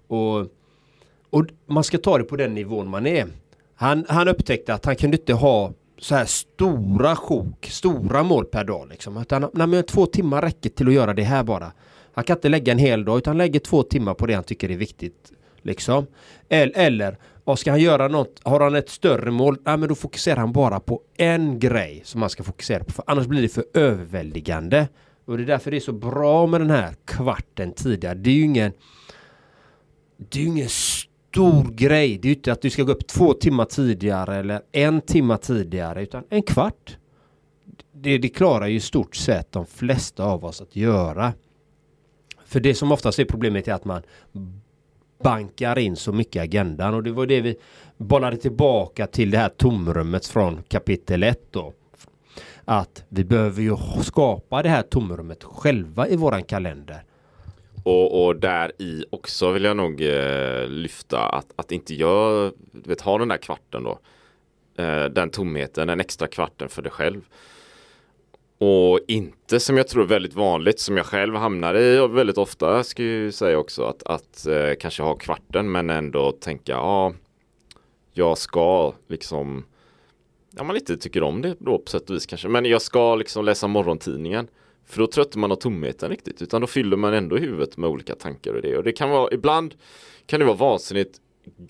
och, 0.08 0.40
och 1.30 1.46
man 1.66 1.84
ska 1.84 1.98
ta 1.98 2.18
det 2.18 2.24
på 2.24 2.36
den 2.36 2.54
nivån 2.54 2.90
man 2.90 3.08
är. 3.08 3.28
Han, 3.76 4.06
han 4.10 4.28
upptäckte 4.28 4.74
att 4.74 4.86
han 4.86 4.96
kunde 4.96 5.18
inte 5.18 5.34
ha 5.34 5.74
så 5.98 6.16
här 6.16 6.26
stora 6.26 7.16
sjok, 7.16 7.66
stora 7.72 8.24
mål 8.24 8.46
per 8.46 8.64
dag 8.64 8.88
liksom. 8.90 9.18
Utan, 9.18 9.50
nej, 9.54 9.68
men 9.68 9.84
två 9.84 10.06
timmar 10.06 10.42
räcker 10.42 10.70
till 10.70 10.88
att 10.88 10.94
göra 10.94 11.14
det 11.14 11.24
här 11.24 11.44
bara. 11.44 11.72
Han 12.14 12.24
kan 12.24 12.38
inte 12.38 12.50
lägga 12.50 12.72
en 12.72 12.80
hel 12.80 13.06
dag 13.06 13.18
utan 13.18 13.38
lägger 13.38 13.60
två 13.60 13.84
timmar 13.84 14.14
på 14.14 14.26
det 14.26 14.34
han 14.34 14.44
tycker 14.44 14.72
är 14.72 14.78
viktigt. 14.78 15.32
Liksom. 15.62 16.08
Eller, 16.50 17.18
och 17.44 17.60
ska 17.60 17.72
han 17.72 17.80
göra 17.80 18.08
något, 18.08 18.40
har 18.44 18.60
han 18.60 18.76
ett 18.76 18.90
större 18.90 19.32
mål, 19.32 19.58
nej, 19.64 19.78
men 19.78 19.90
då 19.90 19.96
fokuserar 19.96 20.38
han 20.38 20.52
bara 20.52 20.80
på 20.80 21.02
en 21.18 21.60
grej 21.60 22.02
som 22.04 22.22
han 22.22 22.30
ska 22.30 22.44
fokusera 22.44 22.84
på. 22.84 22.92
För 22.92 23.04
annars 23.08 23.28
blir 23.28 23.42
det 23.42 23.50
för 23.50 23.66
överväldigande. 23.74 24.88
Och 25.26 25.38
det 25.38 25.44
är 25.44 25.48
därför 25.48 25.72
det 25.72 25.78
är 25.78 25.82
så 25.82 25.94
bra 25.94 26.48
med 26.48 26.62
den 26.62 26.70
här 26.70 26.96
kvarten 27.06 27.72
tidigare. 27.74 28.14
Det 28.14 28.30
är 28.30 28.34
ju 28.34 28.44
ingen 28.44 28.72
det 30.18 30.40
är 30.40 30.44
ju 30.44 30.50
ingen 30.50 30.70
stor 30.70 31.72
grej. 31.72 32.18
Det 32.18 32.28
är 32.28 32.30
ju 32.30 32.36
inte 32.36 32.52
att 32.52 32.62
du 32.62 32.70
ska 32.70 32.84
gå 32.84 32.92
upp 32.92 33.08
två 33.08 33.34
timmar 33.34 33.66
tidigare 33.66 34.36
eller 34.36 34.62
en 34.72 35.02
timme 35.02 35.38
tidigare 35.38 36.04
utan 36.04 36.24
en 36.30 36.44
kvart. 36.44 36.98
Det, 37.94 38.18
det 38.18 38.30
klarar 38.30 38.68
ju 38.68 38.76
i 38.76 38.80
stort 38.80 39.16
sett 39.16 39.52
de 39.52 39.66
flesta 39.66 40.24
av 40.24 40.46
oss 40.46 40.62
att 40.62 40.76
göra. 40.76 41.34
För 42.52 42.60
det 42.60 42.76
som 42.76 42.92
oftast 42.92 43.20
är 43.20 43.26
problemet 43.26 43.68
är 43.68 43.74
att 43.74 43.86
man 43.86 44.02
bankar 45.24 45.80
in 45.80 45.96
så 45.96 46.12
mycket 46.12 46.36
i 46.36 46.40
agendan 46.40 46.94
och 46.94 47.04
det 47.04 47.12
var 47.12 47.26
det 47.26 47.42
vi 47.42 47.56
bollade 47.98 48.38
tillbaka 48.38 49.08
till 49.08 49.32
det 49.32 49.38
här 49.38 49.50
tomrummet 49.50 50.26
från 50.26 50.64
kapitel 50.68 51.24
1 51.24 51.40
då. 51.52 51.74
Att 52.66 53.04
vi 53.10 53.24
behöver 53.24 53.62
ju 53.62 53.78
skapa 54.04 54.64
det 54.64 54.70
här 54.70 54.82
tomrummet 54.82 55.44
själva 55.44 56.08
i 56.08 56.16
våran 56.16 56.44
kalender. 56.44 57.04
Och, 57.84 58.26
och 58.26 58.36
där 58.36 58.82
i 58.82 59.06
också 59.10 59.52
vill 59.52 59.64
jag 59.64 59.78
nog 59.78 60.02
eh, 60.02 60.68
lyfta 60.68 61.30
att, 61.30 61.54
att 61.56 61.72
inte 61.72 61.96
jag 61.96 62.52
vet, 62.72 63.02
ha 63.02 63.18
den 63.18 63.28
där 63.28 63.38
kvarten 63.38 63.84
då. 63.84 64.00
Eh, 64.84 65.06
den 65.06 65.30
tomheten, 65.30 65.88
den 65.88 66.00
extra 66.00 66.28
kvarten 66.28 66.70
för 66.70 66.82
dig 66.82 66.92
själv. 66.92 67.22
Och 68.64 69.00
inte 69.08 69.60
som 69.60 69.78
jag 69.78 69.88
tror 69.88 70.04
är 70.04 70.08
väldigt 70.08 70.34
vanligt 70.34 70.80
som 70.80 70.98
jag 70.98 71.06
själv 71.06 71.36
hamnar 71.36 71.76
i 71.76 72.00
och 72.00 72.18
väldigt 72.18 72.38
ofta 72.38 72.84
ska 72.84 73.04
jag 73.04 73.34
säga 73.34 73.58
också 73.58 73.84
att, 73.84 74.04
att 74.04 74.48
eh, 74.48 74.74
kanske 74.80 75.04
ha 75.04 75.16
kvarten 75.16 75.72
men 75.72 75.90
ändå 75.90 76.32
tänka 76.32 76.72
ja 76.72 77.14
jag 78.14 78.38
ska 78.38 78.94
liksom 79.08 79.66
ja 80.52 80.64
man 80.64 80.74
lite 80.74 80.98
tycker 80.98 81.24
om 81.24 81.42
det 81.42 81.56
då 81.60 81.78
på 81.78 81.92
sätt 81.92 82.10
och 82.10 82.16
vis 82.16 82.26
kanske. 82.26 82.48
Men 82.48 82.66
jag 82.66 82.82
ska 82.82 83.16
liksom 83.16 83.46
läsa 83.46 83.68
morgontidningen 83.68 84.48
för 84.86 85.00
då 85.00 85.08
tröttar 85.08 85.40
man 85.40 85.52
av 85.52 85.56
tomheten 85.56 86.10
riktigt 86.10 86.42
utan 86.42 86.62
då 86.62 86.68
fyller 86.68 86.98
man 86.98 87.14
ändå 87.14 87.38
huvudet 87.38 87.78
med 87.78 87.90
olika 87.90 88.16
tankar 88.16 88.54
och 88.54 88.62
det 88.62 88.78
och 88.78 88.84
det 88.84 88.92
kan 88.92 89.10
vara 89.10 89.30
ibland 89.32 89.76
kan 90.26 90.40
det 90.40 90.46
vara 90.46 90.58
vansinnigt 90.58 91.18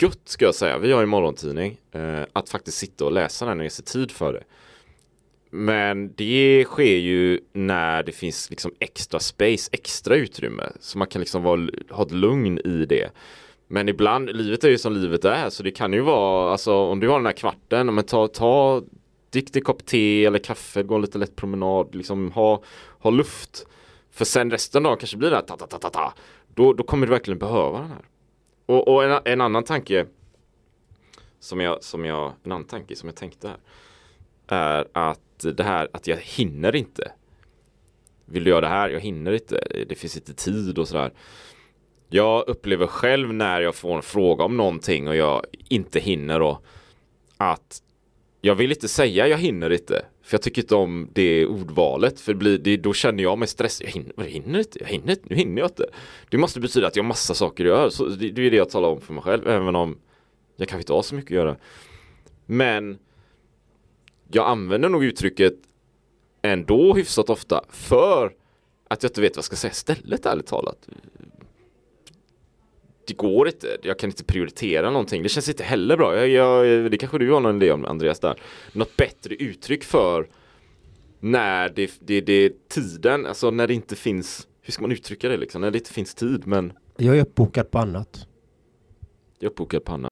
gött 0.00 0.22
ska 0.24 0.44
jag 0.44 0.54
säga. 0.54 0.78
Vi 0.78 0.92
har 0.92 1.00
ju 1.00 1.06
morgontidning 1.06 1.80
eh, 1.92 2.22
att 2.32 2.48
faktiskt 2.48 2.78
sitta 2.78 3.04
och 3.04 3.12
läsa 3.12 3.46
den 3.46 3.58
och 3.58 3.64
ge 3.64 3.70
sig 3.70 3.84
tid 3.84 4.10
för 4.10 4.32
det 4.32 4.44
men 5.54 6.14
det 6.14 6.64
sker 6.64 6.96
ju 6.96 7.40
när 7.52 8.02
det 8.02 8.12
finns 8.12 8.50
liksom 8.50 8.72
extra 8.78 9.20
space, 9.20 9.70
extra 9.72 10.16
utrymme. 10.16 10.72
Så 10.80 10.98
man 10.98 11.08
kan 11.08 11.20
liksom 11.20 11.42
vara, 11.42 11.68
ha 11.90 12.02
ett 12.02 12.10
lugn 12.12 12.58
i 12.58 12.86
det. 12.86 13.10
Men 13.68 13.88
ibland, 13.88 14.36
livet 14.36 14.64
är 14.64 14.68
ju 14.68 14.78
som 14.78 14.92
livet 14.92 15.24
är. 15.24 15.50
Så 15.50 15.62
det 15.62 15.70
kan 15.70 15.92
ju 15.92 16.00
vara, 16.00 16.52
alltså 16.52 16.74
om 16.74 17.00
du 17.00 17.08
har 17.08 17.18
den 17.18 17.26
här 17.26 17.32
kvarten, 17.32 17.94
men 17.94 18.04
ta, 18.04 18.28
ta 18.28 18.82
dick 19.30 19.64
kopp 19.64 19.86
te 19.86 20.24
eller 20.24 20.38
kaffe, 20.38 20.82
gå 20.82 20.94
en 20.94 21.00
lite 21.00 21.18
lätt 21.18 21.36
promenad, 21.36 21.94
liksom 21.94 22.32
ha, 22.32 22.62
ha 22.98 23.10
luft. 23.10 23.66
För 24.10 24.24
sen 24.24 24.50
resten 24.50 24.78
av 24.78 24.82
dagen 24.82 24.98
kanske 24.98 25.16
blir 25.16 25.30
det 25.30 25.36
här 25.36 25.42
ta, 25.42 25.56
ta, 25.56 25.66
ta, 25.66 25.78
ta, 25.78 25.90
ta. 25.90 26.14
Då, 26.54 26.72
då 26.72 26.84
kommer 26.84 27.06
du 27.06 27.10
verkligen 27.10 27.38
behöva 27.38 27.78
den 27.78 27.88
här. 27.88 28.04
Och, 28.66 28.88
och 28.88 29.04
en, 29.04 29.20
en 29.24 29.40
annan 29.40 29.64
tanke 29.64 30.06
som 31.40 31.60
jag, 31.60 31.84
som 31.84 32.04
jag, 32.04 32.32
en 32.44 32.52
annan 32.52 32.64
tanke 32.64 32.96
som 32.96 33.08
jag 33.08 33.16
tänkte 33.16 33.48
här 33.48 33.58
är 34.52 34.86
att 34.92 35.20
att 35.46 35.56
det 35.56 35.64
här 35.64 35.88
att 35.92 36.06
jag 36.06 36.16
hinner 36.16 36.76
inte. 36.76 37.12
Vill 38.24 38.44
du 38.44 38.50
göra 38.50 38.60
det 38.60 38.68
här? 38.68 38.88
Jag 38.88 39.00
hinner 39.00 39.32
inte. 39.32 39.84
Det 39.88 39.94
finns 39.94 40.16
inte 40.16 40.34
tid 40.34 40.78
och 40.78 40.88
sådär. 40.88 41.12
Jag 42.08 42.48
upplever 42.48 42.86
själv 42.86 43.34
när 43.34 43.60
jag 43.60 43.74
får 43.74 43.96
en 43.96 44.02
fråga 44.02 44.44
om 44.44 44.56
någonting 44.56 45.08
och 45.08 45.16
jag 45.16 45.44
inte 45.68 46.00
hinner 46.00 46.40
då 46.40 46.60
att 47.36 47.82
jag 48.40 48.54
vill 48.54 48.70
inte 48.70 48.88
säga 48.88 49.28
jag 49.28 49.38
hinner 49.38 49.72
inte. 49.72 50.04
För 50.22 50.34
jag 50.34 50.42
tycker 50.42 50.62
inte 50.62 50.74
om 50.74 51.08
det 51.12 51.46
ordvalet. 51.46 52.20
För 52.20 52.32
det 52.32 52.38
blir, 52.38 52.58
det, 52.58 52.76
då 52.76 52.92
känner 52.92 53.22
jag 53.22 53.38
mig 53.38 53.48
stressad. 53.48 53.86
Jag 53.86 53.92
hinner, 53.92 54.12
jag 54.16 54.24
hinner 54.24 54.58
inte. 54.58 54.78
Jag 54.80 54.86
hinner 54.86 55.10
inte. 55.10 55.26
Nu 55.28 55.36
hinner 55.36 55.62
jag 55.62 55.70
inte. 55.70 55.86
Det 56.30 56.38
måste 56.38 56.60
betyda 56.60 56.86
att 56.86 56.96
jag 56.96 57.02
har 57.02 57.08
massa 57.08 57.34
saker 57.34 57.64
att 57.64 57.68
göra. 57.68 57.90
Så 57.90 58.04
det, 58.04 58.30
det 58.30 58.46
är 58.46 58.50
det 58.50 58.56
jag 58.56 58.70
talar 58.70 58.88
om 58.88 59.00
för 59.00 59.12
mig 59.12 59.22
själv. 59.22 59.48
Även 59.48 59.76
om 59.76 59.98
jag 60.56 60.68
kanske 60.68 60.82
inte 60.82 60.92
har 60.92 61.02
så 61.02 61.14
mycket 61.14 61.30
att 61.30 61.36
göra. 61.36 61.56
Men 62.46 62.98
jag 64.34 64.46
använder 64.46 64.88
nog 64.88 65.04
uttrycket 65.04 65.54
ändå 66.42 66.94
hyfsat 66.94 67.30
ofta 67.30 67.64
för 67.68 68.32
att 68.88 69.02
jag 69.02 69.10
inte 69.10 69.20
vet 69.20 69.36
vad 69.36 69.38
jag 69.38 69.44
ska 69.44 69.56
säga 69.56 69.70
istället 69.70 70.26
ärligt 70.26 70.46
talat. 70.46 70.88
Det 73.06 73.16
går 73.16 73.48
inte, 73.48 73.76
jag 73.82 73.98
kan 73.98 74.10
inte 74.10 74.24
prioritera 74.24 74.90
någonting. 74.90 75.22
Det 75.22 75.28
känns 75.28 75.48
inte 75.48 75.64
heller 75.64 75.96
bra. 75.96 76.26
Jag, 76.26 76.28
jag, 76.28 76.90
det 76.90 76.98
kanske 76.98 77.18
du 77.18 77.32
har 77.32 77.40
någon 77.40 77.56
idé 77.62 77.72
om 77.72 77.84
Andreas 77.84 78.20
där. 78.20 78.40
Något 78.72 78.96
bättre 78.96 79.34
uttryck 79.34 79.84
för 79.84 80.28
när 81.20 81.68
det, 81.68 81.92
det, 82.00 82.20
det 82.20 82.68
tiden, 82.68 83.26
alltså 83.26 83.50
när 83.50 83.66
det 83.66 83.74
inte 83.74 83.96
finns, 83.96 84.48
hur 84.60 84.72
ska 84.72 84.82
man 84.82 84.92
uttrycka 84.92 85.28
det 85.28 85.36
liksom? 85.36 85.60
När 85.60 85.70
det 85.70 85.78
inte 85.78 85.92
finns 85.92 86.14
tid 86.14 86.46
men 86.46 86.72
Jag 86.96 87.16
är 87.16 87.22
uppbokad 87.22 87.70
på 87.70 87.78
annat. 87.78 88.26
jag 89.38 89.46
är 89.46 89.50
uppbokad 89.50 89.84
på 89.84 89.92
annat. 89.92 90.11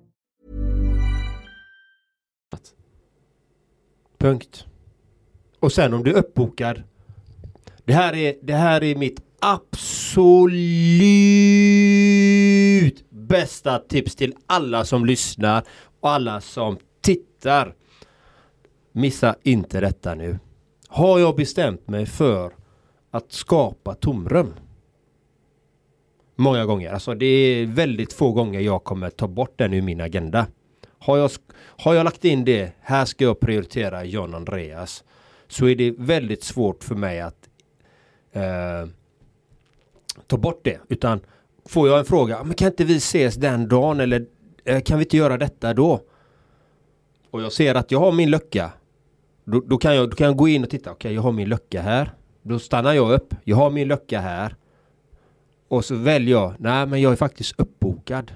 Punkt. 4.21 4.65
Och 5.59 5.71
sen 5.71 5.93
om 5.93 6.03
du 6.03 6.11
är 6.11 6.17
uppbokad. 6.17 6.83
Det 7.85 7.93
här 7.93 8.15
är, 8.15 8.35
det 8.41 8.53
här 8.53 8.83
är 8.83 8.95
mitt 8.95 9.21
absolut 9.39 10.63
bästa 13.09 13.79
tips 13.79 14.15
till 14.15 14.35
alla 14.45 14.85
som 14.85 15.05
lyssnar 15.05 15.63
och 15.99 16.09
alla 16.09 16.41
som 16.41 16.77
tittar. 17.01 17.75
Missa 18.91 19.35
inte 19.43 19.81
detta 19.81 20.15
nu. 20.15 20.39
Har 20.87 21.19
jag 21.19 21.35
bestämt 21.35 21.87
mig 21.87 22.05
för 22.05 22.51
att 23.11 23.31
skapa 23.31 23.95
tomrum? 23.95 24.53
Många 26.35 26.65
gånger. 26.65 26.93
Alltså 26.93 27.13
det 27.13 27.25
är 27.25 27.65
väldigt 27.65 28.13
få 28.13 28.31
gånger 28.31 28.59
jag 28.59 28.83
kommer 28.83 29.09
ta 29.09 29.27
bort 29.27 29.53
den 29.57 29.73
ur 29.73 29.81
min 29.81 30.01
agenda. 30.01 30.47
Har 31.03 31.17
jag, 31.17 31.31
har 31.55 31.93
jag 31.93 32.03
lagt 32.03 32.25
in 32.25 32.45
det, 32.45 32.71
här 32.81 33.05
ska 33.05 33.23
jag 33.23 33.39
prioritera 33.39 34.03
John 34.03 34.33
Andreas. 34.33 35.03
Så 35.47 35.67
är 35.67 35.75
det 35.75 35.95
väldigt 35.97 36.43
svårt 36.43 36.83
för 36.83 36.95
mig 36.95 37.21
att 37.21 37.49
eh, 38.31 38.89
ta 40.27 40.37
bort 40.37 40.59
det. 40.63 40.79
Utan 40.89 41.19
får 41.65 41.87
jag 41.87 41.99
en 41.99 42.05
fråga, 42.05 42.39
ah, 42.39 42.43
men 42.43 42.55
kan 42.55 42.67
inte 42.67 42.83
vi 42.83 42.97
ses 42.97 43.35
den 43.35 43.67
dagen 43.67 43.99
eller 43.99 44.25
eh, 44.65 44.81
kan 44.81 44.97
vi 44.97 45.03
inte 45.05 45.17
göra 45.17 45.37
detta 45.37 45.73
då? 45.73 46.01
Och 47.31 47.41
jag 47.41 47.51
ser 47.51 47.75
att 47.75 47.91
jag 47.91 47.99
har 47.99 48.11
min 48.11 48.29
lucka. 48.29 48.71
Då, 49.43 49.59
då, 49.59 49.77
kan, 49.77 49.95
jag, 49.95 50.09
då 50.09 50.15
kan 50.15 50.27
jag 50.27 50.37
gå 50.37 50.47
in 50.47 50.63
och 50.63 50.69
titta, 50.69 50.91
okej 50.91 51.07
okay, 51.07 51.15
jag 51.15 51.21
har 51.21 51.31
min 51.31 51.49
lucka 51.49 51.81
här. 51.81 52.11
Då 52.41 52.59
stannar 52.59 52.93
jag 52.93 53.11
upp, 53.11 53.35
jag 53.43 53.55
har 53.55 53.69
min 53.69 53.87
lucka 53.87 54.19
här. 54.19 54.55
Och 55.67 55.85
så 55.85 55.95
väljer 55.95 56.31
jag, 56.31 56.53
nej 56.59 56.85
men 56.85 57.01
jag 57.01 57.11
är 57.11 57.15
faktiskt 57.15 57.59
uppbokad. 57.59 58.31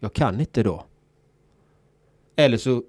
Jag 0.00 0.12
kan 0.12 0.40
inte 0.40 0.62
då. 0.62 0.84
Eller 2.36 2.56
så 2.56 2.82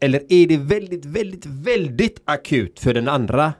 eller 0.00 0.22
är 0.28 0.46
det 0.46 0.56
väldigt, 0.56 1.04
väldigt, 1.04 1.46
väldigt 1.46 2.20
akut 2.24 2.80
för 2.80 2.94
den 2.94 3.08
andra? 3.08 3.52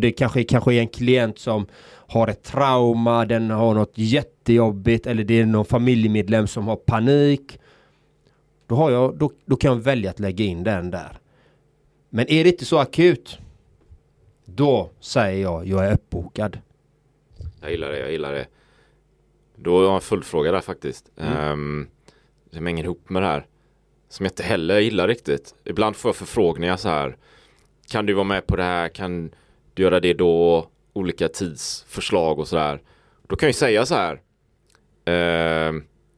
Det 0.00 0.12
kanske, 0.12 0.44
kanske 0.44 0.74
är 0.74 0.80
en 0.80 0.88
klient 0.88 1.38
som 1.38 1.66
har 1.86 2.28
ett 2.28 2.42
trauma, 2.42 3.24
den 3.24 3.50
har 3.50 3.74
något 3.74 3.92
jättejobbigt 3.94 5.06
eller 5.06 5.24
det 5.24 5.40
är 5.40 5.46
någon 5.46 5.64
familjemedlem 5.64 6.46
som 6.46 6.68
har 6.68 6.76
panik. 6.76 7.58
Då, 8.66 8.74
har 8.74 8.90
jag, 8.90 9.18
då, 9.18 9.32
då 9.44 9.56
kan 9.56 9.72
jag 9.72 9.78
välja 9.78 10.10
att 10.10 10.20
lägga 10.20 10.44
in 10.44 10.64
den 10.64 10.90
där. 10.90 11.18
Men 12.08 12.30
är 12.30 12.44
det 12.44 12.50
inte 12.50 12.64
så 12.64 12.78
akut? 12.78 13.38
Då 14.44 14.90
säger 15.00 15.42
jag, 15.42 15.66
jag 15.66 15.86
är 15.86 15.92
uppbokad. 15.92 16.58
Jag 17.60 17.70
gillar 17.70 17.88
det, 17.88 17.98
jag 17.98 18.12
gillar 18.12 18.32
det. 18.32 18.46
Då 19.56 19.76
har 19.76 19.84
jag 19.84 19.94
en 19.94 20.00
följdfråga 20.00 20.52
där 20.52 20.60
faktiskt. 20.60 21.10
Mm. 21.16 21.52
Um, 21.52 21.88
som 22.52 22.66
hänger 22.66 22.84
ihop 22.84 23.10
med 23.10 23.22
det 23.22 23.26
här. 23.26 23.46
Som 24.10 24.24
jag 24.24 24.30
inte 24.30 24.42
heller 24.42 24.78
gillar 24.78 25.08
riktigt. 25.08 25.54
Ibland 25.64 25.96
får 25.96 26.08
jag 26.08 26.16
förfrågningar 26.16 26.76
så 26.76 26.88
här. 26.88 27.16
Kan 27.90 28.06
du 28.06 28.12
vara 28.12 28.24
med 28.24 28.46
på 28.46 28.56
det 28.56 28.62
här? 28.62 28.88
Kan 28.88 29.34
du 29.74 29.82
göra 29.82 30.00
det 30.00 30.12
då? 30.12 30.68
Olika 30.92 31.28
tidsförslag 31.28 32.38
och 32.38 32.48
sådär. 32.48 32.82
Då 33.28 33.36
kan 33.36 33.48
jag 33.48 33.56
säga 33.56 33.86
så 33.86 33.94
här. 33.94 34.20
Eh, 35.04 35.72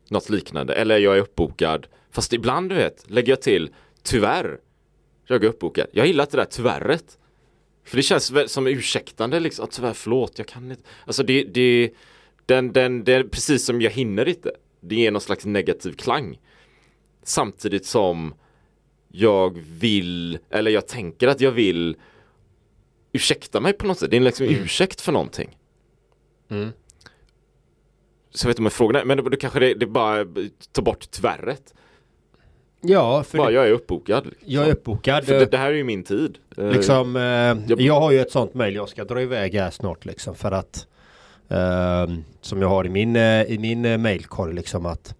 något 0.08 0.30
liknande. 0.30 0.74
Eller 0.74 0.98
jag 0.98 1.16
är 1.16 1.20
uppbokad. 1.20 1.86
Fast 2.10 2.32
ibland 2.32 2.68
du 2.68 2.74
vet, 2.74 3.10
lägger 3.10 3.32
jag 3.32 3.42
till 3.42 3.70
tyvärr. 4.02 4.58
Jag 5.26 5.44
är 5.44 5.48
uppbokad. 5.48 5.86
Jag 5.92 6.06
gillar 6.06 6.24
inte 6.24 6.36
det 6.36 6.42
där 6.42 6.50
tyvärret. 6.50 7.18
För 7.84 7.96
det 7.96 8.02
känns 8.02 8.52
som 8.52 8.66
ursäktande 8.66 9.40
liksom. 9.40 9.66
Tyvärr, 9.70 9.92
förlåt, 9.92 10.38
jag 10.38 10.46
kan 10.46 10.70
inte. 10.70 10.82
Alltså 11.06 11.22
det, 11.22 11.44
det, 11.44 11.90
den, 12.46 12.72
den, 12.72 13.04
det 13.04 13.12
är 13.12 13.24
precis 13.24 13.66
som 13.66 13.80
jag 13.80 13.90
hinner 13.90 14.28
inte. 14.28 14.52
Det 14.80 14.94
ger 14.94 15.10
någon 15.10 15.20
slags 15.20 15.44
negativ 15.44 15.92
klang. 15.92 16.38
Samtidigt 17.22 17.86
som 17.86 18.34
jag 19.08 19.58
vill, 19.58 20.38
eller 20.50 20.70
jag 20.70 20.88
tänker 20.88 21.28
att 21.28 21.40
jag 21.40 21.50
vill 21.50 21.96
ursäkta 23.12 23.60
mig 23.60 23.72
på 23.72 23.86
något 23.86 23.98
sätt. 23.98 24.10
Det 24.10 24.16
är 24.16 24.20
liksom 24.20 24.46
en 24.46 24.54
ursäkt 24.54 25.00
för 25.00 25.12
någonting. 25.12 25.58
Mm. 26.50 26.72
Så 28.30 28.44
jag 28.44 28.48
vet 28.48 28.54
inte 28.54 28.60
om 28.60 28.64
jag 28.64 28.72
frågar, 28.72 29.04
men 29.04 29.16
då 29.24 29.30
kanske 29.30 29.60
det, 29.60 29.74
det 29.74 29.86
bara 29.86 30.24
tar 30.72 30.82
bort 30.82 31.10
tvärret. 31.10 31.74
Ja, 32.80 33.22
för 33.22 33.38
bara, 33.38 33.48
det, 33.48 33.54
jag 33.54 33.66
är 33.66 33.70
uppbokad. 33.70 34.26
Liksom. 34.26 34.52
Jag 34.52 34.68
är 34.68 34.72
uppbokad. 34.72 35.24
För 35.24 35.38
det, 35.38 35.46
det, 35.46 35.56
här 35.56 35.70
är 35.70 35.74
ju 35.74 35.84
min 35.84 36.02
tid. 36.02 36.38
Eh, 36.56 36.70
liksom, 36.70 37.16
eh, 37.16 37.22
jag, 37.22 37.80
jag, 37.80 38.00
har 38.00 38.10
ju 38.10 38.20
ett 38.20 38.30
sånt 38.30 38.54
mail 38.54 38.74
jag 38.74 38.88
ska 38.88 39.04
dra 39.04 39.22
iväg 39.22 39.54
här 39.54 39.70
snart 39.70 40.04
liksom 40.04 40.34
för 40.34 40.52
att 40.52 40.86
eh, 41.48 42.06
som 42.40 42.62
jag 42.62 42.68
har 42.68 42.86
i 42.86 42.88
min, 42.88 43.16
eh, 43.16 43.42
i 43.42 43.58
min 43.58 43.84
eh, 43.84 43.98
mailkorg 43.98 44.54
liksom 44.54 44.86
att 44.86 45.14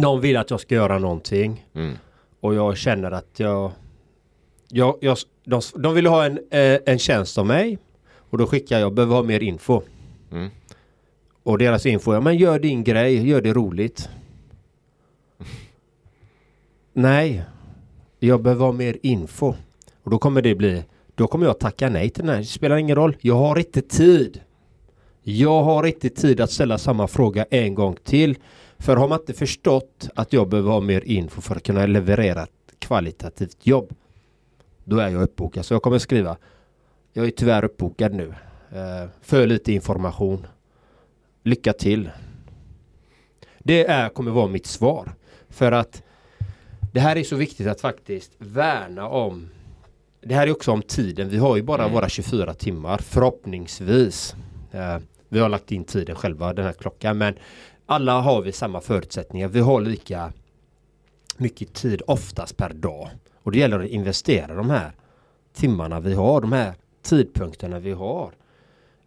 någon 0.00 0.20
vill 0.20 0.36
att 0.36 0.50
jag 0.50 0.60
ska 0.60 0.74
göra 0.74 0.98
någonting. 0.98 1.66
Mm. 1.74 1.94
Och 2.40 2.54
jag 2.54 2.76
känner 2.76 3.10
att 3.10 3.40
jag... 3.40 3.72
jag, 4.68 4.96
jag 5.00 5.16
de, 5.44 5.60
de 5.74 5.94
vill 5.94 6.06
ha 6.06 6.24
en, 6.24 6.38
eh, 6.50 6.78
en 6.86 6.98
tjänst 6.98 7.38
av 7.38 7.46
mig. 7.46 7.78
Och 8.30 8.38
då 8.38 8.46
skickar 8.46 8.78
jag, 8.78 8.94
behöver 8.94 9.14
ha 9.14 9.22
mer 9.22 9.42
info. 9.42 9.82
Mm. 10.32 10.50
Och 11.42 11.58
deras 11.58 11.86
info, 11.86 12.14
ja 12.14 12.20
men 12.20 12.36
gör 12.36 12.58
din 12.58 12.84
grej, 12.84 13.28
gör 13.28 13.40
det 13.40 13.52
roligt. 13.52 14.08
nej, 16.92 17.44
jag 18.18 18.42
behöver 18.42 18.64
ha 18.64 18.72
mer 18.72 18.96
info. 19.02 19.54
Och 20.02 20.10
då 20.10 20.18
kommer 20.18 20.42
det 20.42 20.54
bli, 20.54 20.84
då 21.14 21.26
kommer 21.26 21.46
jag 21.46 21.58
tacka 21.58 21.88
nej 21.88 22.10
till 22.10 22.24
den 22.24 22.34
här. 22.34 22.38
Det 22.38 22.44
spelar 22.44 22.76
ingen 22.76 22.96
roll, 22.96 23.16
jag 23.20 23.34
har 23.34 23.58
inte 23.58 23.82
tid. 23.82 24.40
Jag 25.22 25.62
har 25.62 25.86
inte 25.86 26.08
tid 26.08 26.40
att 26.40 26.50
ställa 26.50 26.78
samma 26.78 27.08
fråga 27.08 27.46
en 27.50 27.74
gång 27.74 27.96
till. 28.04 28.36
För 28.78 28.96
har 28.96 29.08
man 29.08 29.20
inte 29.20 29.34
förstått 29.34 30.08
att 30.14 30.32
jag 30.32 30.48
behöver 30.48 30.70
ha 30.70 30.80
mer 30.80 31.00
info 31.00 31.40
för 31.40 31.56
att 31.56 31.62
kunna 31.62 31.86
leverera 31.86 32.42
ett 32.42 32.50
kvalitativt 32.78 33.66
jobb. 33.66 33.94
Då 34.84 34.98
är 34.98 35.08
jag 35.08 35.22
uppbokad. 35.22 35.64
Så 35.64 35.74
jag 35.74 35.82
kommer 35.82 35.98
skriva. 35.98 36.36
Jag 37.12 37.26
är 37.26 37.30
tyvärr 37.30 37.64
uppbokad 37.64 38.14
nu. 38.14 38.34
Eh, 38.72 39.08
för 39.22 39.46
lite 39.46 39.72
information. 39.72 40.46
Lycka 41.42 41.72
till. 41.72 42.10
Det 43.58 43.86
är, 43.86 44.08
kommer 44.08 44.30
vara 44.30 44.46
mitt 44.46 44.66
svar. 44.66 45.12
För 45.48 45.72
att 45.72 46.02
det 46.92 47.00
här 47.00 47.16
är 47.16 47.24
så 47.24 47.36
viktigt 47.36 47.66
att 47.66 47.80
faktiskt 47.80 48.32
värna 48.38 49.08
om. 49.08 49.48
Det 50.20 50.34
här 50.34 50.46
är 50.46 50.50
också 50.50 50.72
om 50.72 50.82
tiden. 50.82 51.28
Vi 51.28 51.38
har 51.38 51.56
ju 51.56 51.62
bara 51.62 51.82
mm. 51.82 51.94
våra 51.94 52.08
24 52.08 52.54
timmar 52.54 52.98
förhoppningsvis. 52.98 54.34
Eh, 54.72 54.98
vi 55.28 55.38
har 55.38 55.48
lagt 55.48 55.72
in 55.72 55.84
tiden 55.84 56.16
själva 56.16 56.52
den 56.52 56.64
här 56.64 56.72
klockan 56.72 57.18
men 57.18 57.34
alla 57.90 58.20
har 58.20 58.42
vi 58.42 58.52
samma 58.52 58.80
förutsättningar. 58.80 59.48
Vi 59.48 59.60
har 59.60 59.80
lika 59.80 60.32
mycket 61.36 61.74
tid 61.74 62.02
oftast 62.06 62.56
per 62.56 62.72
dag. 62.72 63.08
Och 63.42 63.52
det 63.52 63.58
gäller 63.58 63.80
att 63.80 63.90
investera 63.90 64.54
de 64.54 64.70
här 64.70 64.92
timmarna 65.54 66.00
vi 66.00 66.14
har, 66.14 66.40
de 66.40 66.52
här 66.52 66.74
tidpunkterna 67.02 67.78
vi 67.78 67.92
har. 67.92 68.32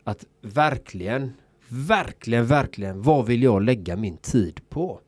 Att 0.03 0.25
verkligen, 0.41 1.33
verkligen, 1.67 2.45
verkligen, 2.45 3.01
vad 3.01 3.25
vill 3.25 3.43
jag 3.43 3.61
lägga 3.61 3.95
min 3.95 4.17
tid 4.17 4.61
på? 4.69 4.99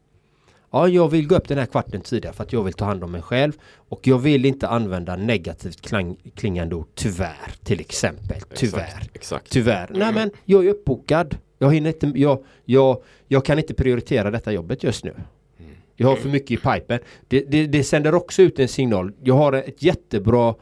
Ja, 0.72 0.88
jag 0.88 1.10
vill 1.10 1.28
gå 1.28 1.36
upp 1.36 1.48
den 1.48 1.58
här 1.58 1.66
kvarten 1.66 2.02
tidigare 2.02 2.36
för 2.36 2.44
att 2.44 2.54
jag 2.54 2.64
vill 2.64 2.74
ta 2.74 2.86
hand 2.86 3.04
om 3.04 3.12
mig 3.12 3.22
själv. 3.22 3.54
Och 3.76 4.08
jag 4.08 4.20
vill 4.20 4.46
inte 4.46 4.68
använda 4.68 5.16
negativt 5.16 5.82
klang, 5.82 6.18
klingande 6.36 6.76
ord, 6.76 6.88
tyvärr, 6.96 7.54
till 7.64 7.80
exempel. 7.80 8.42
Tyvärr. 8.56 8.84
Exakt, 8.84 9.16
exakt. 9.16 9.52
Tyvärr. 9.52 9.90
Nej 9.94 10.14
men, 10.14 10.32
jag 10.46 10.66
är 10.66 10.70
uppbokad. 10.70 11.38
Jag 11.64 11.74
hinner 11.74 11.90
inte, 11.90 12.20
jag, 12.20 12.44
jag, 12.66 13.04
jag 13.28 13.46
kan 13.46 13.60
inte 13.60 13.74
prioritera 13.74 14.32
detta 14.32 14.52
jobbet 14.52 14.84
just 14.84 15.04
nu. 15.04 15.12
Mm. 15.12 15.72
Jag 15.96 16.08
har 16.08 16.16
för 16.16 16.30
mycket 16.30 16.52
i 16.52 16.58
pipen. 16.58 17.00
Det, 17.28 17.40
det, 17.40 17.68
det 17.68 17.84
sänder 17.84 18.16
också 18.16 18.42
ut 18.42 18.60
en 18.60 18.68
signal. 18.68 19.12
Jag 19.24 19.36
har 19.36 19.54
ett 19.54 19.84
jättebra 19.84 20.56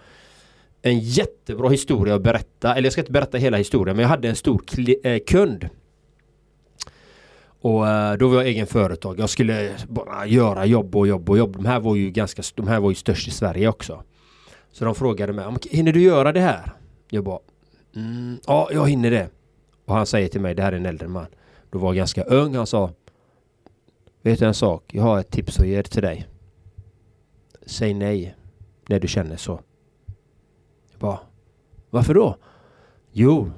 en 0.82 1.00
jättebra 1.00 1.70
historia 1.70 2.16
att 2.16 2.22
berätta. 2.22 2.76
Eller 2.76 2.86
jag 2.86 2.94
ska 2.94 3.02
inte 3.02 3.12
berätta 3.12 3.38
hela 3.38 3.58
historien 3.58 3.96
men 3.96 4.04
jag 4.04 4.10
hade 4.10 4.30
en 4.30 4.36
stor 4.36 4.64
äh, 5.04 5.20
kund. 5.28 5.70
Och 7.62 7.88
äh, 7.88 8.18
då 8.18 8.28
var 8.28 8.36
jag 8.36 8.48
egen 8.48 8.68
företag. 8.68 9.20
Jag 9.20 9.30
skulle 9.30 9.76
bara 9.88 10.26
göra 10.26 10.66
jobb 10.66 10.96
och 10.96 11.08
jobb 11.08 11.30
och 11.30 11.38
jobb. 11.38 11.54
De 11.56 11.66
här 11.66 11.80
var 11.80 11.96
ju 11.96 12.12
ganska, 12.12 12.44
de 12.56 12.68
här 12.68 12.80
var 12.80 12.90
ju 12.90 12.96
störst 12.96 13.28
i 13.28 13.32
Sverige 13.32 13.68
också. 13.68 14.04
Så 14.72 14.86
de 14.86 14.96
frågade 14.96 15.34
mig, 15.34 15.46
hinner 15.72 15.94
du 15.94 16.02
göra 16.02 16.32
det 16.32 16.40
här? 16.40 16.72
Jag 17.10 17.24
bara, 17.24 17.40
mm, 17.96 18.38
ja 18.48 18.70
jag 18.74 18.90
hinner 18.90 19.12
det. 19.12 19.30
Och 19.92 19.98
han 19.98 20.06
säger 20.06 20.28
till 20.28 20.42
mig, 20.42 20.56
det 20.56 20.64
här 20.64 20.72
är 20.72 20.78
en 20.78 20.86
äldre 20.86 21.08
man. 21.08 21.26
Då 21.70 21.80
var 21.80 21.90
jag 21.90 21.96
ganska 21.96 22.24
ung. 22.24 22.56
Han 22.56 22.68
sa, 22.68 22.92
vet 24.22 24.40
du 24.40 24.46
en 24.46 24.54
sak? 24.54 24.84
Jag 24.94 25.04
har 25.04 25.20
ett 25.20 25.32
tips 25.32 25.60
att 25.60 25.68
ge 25.68 25.84
till 25.84 26.02
dig. 26.02 26.28
Säg 27.66 27.94
nej 27.94 28.36
när 28.88 29.00
du 29.00 29.08
känner 29.08 29.38
så. 29.38 29.60
Jag 30.92 31.00
bara, 31.00 31.20
varför 31.90 32.14
då? 32.14 32.38
Jo, 33.12 33.52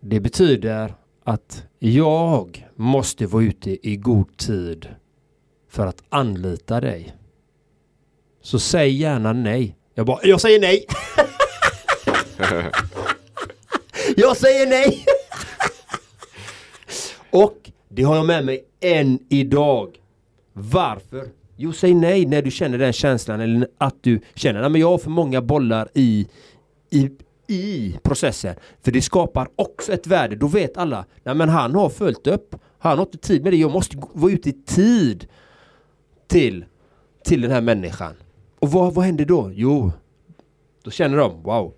det 0.00 0.20
betyder 0.20 0.94
att 1.24 1.66
jag 1.78 2.68
måste 2.74 3.26
vara 3.26 3.44
ute 3.44 3.88
i 3.88 3.96
god 3.96 4.36
tid 4.36 4.88
för 5.68 5.86
att 5.86 6.02
anlita 6.08 6.80
dig. 6.80 7.16
Så 8.42 8.58
säg 8.58 8.90
gärna 8.90 9.32
nej. 9.32 9.76
Jag 9.94 10.06
bara, 10.06 10.20
jag 10.22 10.40
säger 10.40 10.60
nej! 10.60 10.86
jag 14.16 14.36
säger 14.36 14.66
nej! 14.66 15.06
Och 17.36 17.70
det 17.88 18.02
har 18.02 18.16
jag 18.16 18.26
med 18.26 18.44
mig 18.44 18.64
än 18.80 19.18
idag. 19.28 20.00
Varför? 20.52 21.28
Jo, 21.56 21.72
säg 21.72 21.94
nej 21.94 22.26
när 22.26 22.42
du 22.42 22.50
känner 22.50 22.78
den 22.78 22.92
känslan 22.92 23.40
eller 23.40 23.68
att 23.78 23.94
du 24.00 24.20
känner 24.34 24.62
att 24.62 24.78
jag 24.78 24.90
har 24.90 24.98
för 24.98 25.10
många 25.10 25.42
bollar 25.42 25.88
i, 25.94 26.26
i 26.90 27.10
i 27.48 27.98
processen. 28.02 28.54
För 28.82 28.92
det 28.92 29.02
skapar 29.02 29.48
också 29.56 29.92
ett 29.92 30.06
värde. 30.06 30.36
Då 30.36 30.46
vet 30.46 30.76
alla, 30.76 31.04
nej 31.22 31.34
men 31.34 31.48
han 31.48 31.74
har 31.74 31.88
följt 31.88 32.26
upp. 32.26 32.56
Han 32.78 32.98
har 32.98 33.04
inte 33.04 33.18
tid 33.18 33.42
med 33.42 33.52
det. 33.52 33.56
Jag 33.56 33.70
måste 33.70 33.96
vara 34.12 34.32
ute 34.32 34.48
i 34.48 34.52
tid 34.52 35.26
till, 36.26 36.64
till 37.24 37.40
den 37.40 37.50
här 37.50 37.60
människan. 37.60 38.14
Och 38.58 38.72
vad, 38.72 38.94
vad 38.94 39.04
händer 39.04 39.24
då? 39.24 39.50
Jo, 39.54 39.92
då 40.82 40.90
känner 40.90 41.16
de, 41.16 41.42
wow, 41.42 41.74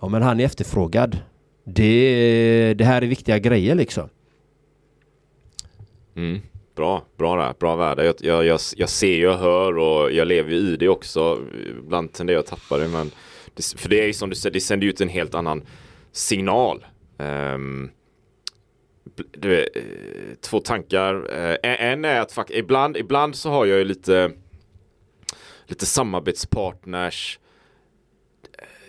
ja 0.00 0.08
men 0.08 0.22
han 0.22 0.40
är 0.40 0.44
efterfrågad. 0.44 1.18
Det, 1.64 2.74
det 2.74 2.84
här 2.84 3.02
är 3.02 3.06
viktiga 3.06 3.38
grejer 3.38 3.74
liksom. 3.74 4.08
Mm. 6.18 6.40
Bra, 6.76 7.04
bra 7.16 7.36
där, 7.36 7.54
bra 7.58 7.76
värde. 7.76 8.04
Jag, 8.04 8.14
jag, 8.20 8.44
jag, 8.46 8.60
jag 8.76 8.88
ser, 8.88 9.22
jag 9.22 9.36
hör 9.36 9.78
och 9.78 10.12
jag 10.12 10.28
lever 10.28 10.50
ju 10.50 10.56
i 10.56 10.76
det 10.76 10.88
också. 10.88 11.38
Ibland 11.78 12.12
tenderar 12.12 12.36
jag 12.36 12.42
att 12.42 12.46
tappa 12.46 12.78
det 12.78 12.88
men 12.88 13.10
det, 13.54 13.74
För 13.76 13.88
det 13.88 14.00
är 14.00 14.06
ju 14.06 14.12
som 14.12 14.30
du 14.30 14.36
säger, 14.36 14.54
det 14.54 14.60
sänder 14.60 14.86
ut 14.86 15.00
en 15.00 15.08
helt 15.08 15.34
annan 15.34 15.62
signal. 16.12 16.86
Um, 17.18 17.90
du, 19.32 19.62
eh, 19.62 19.82
två 20.40 20.60
tankar. 20.60 21.14
Eh, 21.64 21.82
en 21.90 22.04
är 22.04 22.20
att 22.20 22.32
fuck, 22.32 22.50
ibland, 22.50 22.96
ibland 22.96 23.36
så 23.36 23.50
har 23.50 23.66
jag 23.66 23.78
ju 23.78 23.84
lite 23.84 24.32
lite 25.66 25.86
samarbetspartners 25.86 27.38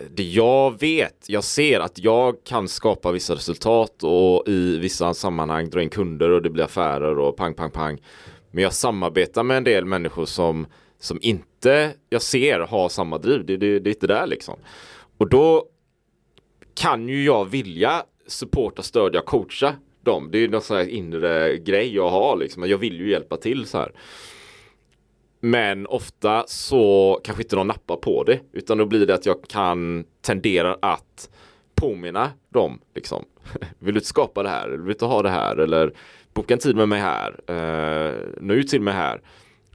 det 0.10 0.24
jag 0.24 0.80
vet, 0.80 1.26
jag 1.28 1.44
ser 1.44 1.80
att 1.80 2.00
jag 2.00 2.44
kan 2.44 2.68
skapa 2.68 3.12
vissa 3.12 3.36
resultat 3.36 4.04
och 4.04 4.48
i 4.48 4.78
vissa 4.78 5.14
sammanhang 5.14 5.70
dra 5.70 5.82
in 5.82 5.90
kunder 5.90 6.30
och 6.30 6.42
det 6.42 6.50
blir 6.50 6.64
affärer 6.64 7.20
och 7.20 7.38
pang, 7.38 7.54
pang, 7.54 7.72
pang. 7.72 8.02
Men 8.52 8.64
jag 8.64 8.74
samarbetar 8.74 9.44
med 9.44 9.58
en 9.58 9.64
del 9.64 9.86
människor 9.86 10.26
som, 10.26 10.68
som 11.00 11.20
inte 11.22 11.92
jag 12.10 12.22
ser 12.22 12.60
har 12.60 12.90
samma 12.90 13.18
driv. 13.18 13.46
Det, 13.46 13.58
det, 13.58 13.80
det 13.80 13.90
är 13.90 13.94
inte 13.94 14.08
där 14.08 14.28
liksom. 14.28 14.56
Och 15.18 15.30
då 15.30 15.66
kan 16.74 17.10
ju 17.10 17.24
jag 17.24 17.46
vilja 17.46 18.04
supporta, 18.28 18.82
stödja, 18.82 19.22
coacha 19.22 19.76
dem. 20.04 20.30
Det 20.32 20.44
är 20.44 20.48
någon 20.48 20.62
sån 20.62 20.78
här 20.78 20.90
inre 20.90 21.58
grej 21.58 21.96
jag 21.96 22.10
har 22.10 22.38
liksom. 22.38 22.70
Jag 22.70 22.78
vill 22.78 23.00
ju 23.00 23.10
hjälpa 23.10 23.38
till 23.38 23.66
så 23.66 23.78
här. 23.78 23.92
Men 25.39 25.88
ofta 25.88 26.43
så 26.47 27.19
kanske 27.23 27.43
inte 27.43 27.56
de 27.56 27.67
nappar 27.67 27.95
på 27.95 28.23
det 28.23 28.39
utan 28.52 28.78
då 28.78 28.86
blir 28.86 29.06
det 29.06 29.15
att 29.15 29.25
jag 29.25 29.43
kan 29.47 30.06
tendera 30.21 30.78
att 30.82 31.30
påminna 31.75 32.32
dem 32.49 32.80
liksom. 32.95 33.25
Vill 33.80 33.93
du 33.93 33.97
inte 33.97 34.08
skapa 34.08 34.43
det 34.43 34.49
här? 34.49 34.69
Vill 34.69 34.86
du 34.86 34.91
inte 34.91 35.06
ha 35.06 35.21
det 35.21 35.30
här? 35.30 35.58
Eller 35.58 35.93
boka 36.34 36.54
en 36.54 36.60
tid 36.60 36.75
med 36.75 36.89
mig 36.89 37.02
här. 37.02 37.32
Uh, 37.49 38.13
nå 38.41 38.54
ut 38.54 38.67
till 38.67 38.82
mig 38.82 38.93
här. 38.93 39.21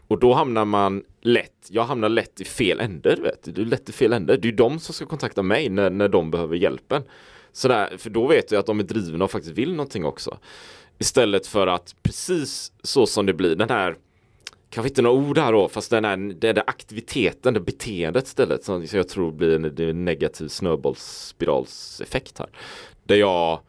Och 0.09 0.19
då 0.19 0.33
hamnar 0.33 0.65
man 0.65 1.05
lätt, 1.21 1.69
jag 1.69 1.85
hamnar 1.85 2.09
lätt 2.09 2.41
i 2.41 2.45
fel 2.45 2.81
änder. 2.81 3.17
vet. 3.17 3.55
Du 3.55 3.63
är 3.63 3.67
lätt 3.67 3.89
i 3.89 3.93
fel 3.93 4.13
änder. 4.13 4.37
Det 4.37 4.49
är 4.49 4.53
de 4.53 4.79
som 4.79 4.95
ska 4.95 5.07
kontakta 5.07 5.43
mig 5.43 5.69
när, 5.69 5.91
när 5.91 6.09
de 6.09 6.31
behöver 6.31 6.57
hjälpen. 6.57 7.03
Sådär, 7.53 7.97
för 7.99 8.11
då 8.11 8.27
vet 8.27 8.53
jag 8.53 8.61
att 8.61 8.67
de 8.67 8.81
är 8.81 8.85
drivna 8.85 9.25
och 9.25 9.31
faktiskt 9.31 9.59
vill 9.59 9.71
någonting 9.71 10.05
också. 10.05 10.39
Istället 10.99 11.47
för 11.47 11.67
att 11.67 11.95
precis 12.03 12.73
så 12.83 13.07
som 13.07 13.27
det 13.27 13.35
blir, 13.35 13.57
den 13.57 13.69
här 13.69 13.97
kanske 14.75 14.89
inte 14.89 15.03
några 15.03 15.29
ord 15.29 15.39
här 15.39 15.53
då, 15.53 15.69
fast 15.69 15.91
den 15.91 16.05
här, 16.05 16.17
det 16.17 16.49
är 16.49 16.63
aktiviteten, 16.67 17.55
det 17.55 17.61
beteendet 17.61 18.27
istället 18.27 18.65
som 18.65 18.87
jag 18.93 19.09
tror 19.09 19.33
blir 19.33 19.57
en, 19.57 19.89
en 19.89 20.05
negativ 20.05 20.49
snöbollsspiralseffekt 20.49 22.39
här. 22.39 22.49
Där 23.05 23.17
jag 23.17 23.61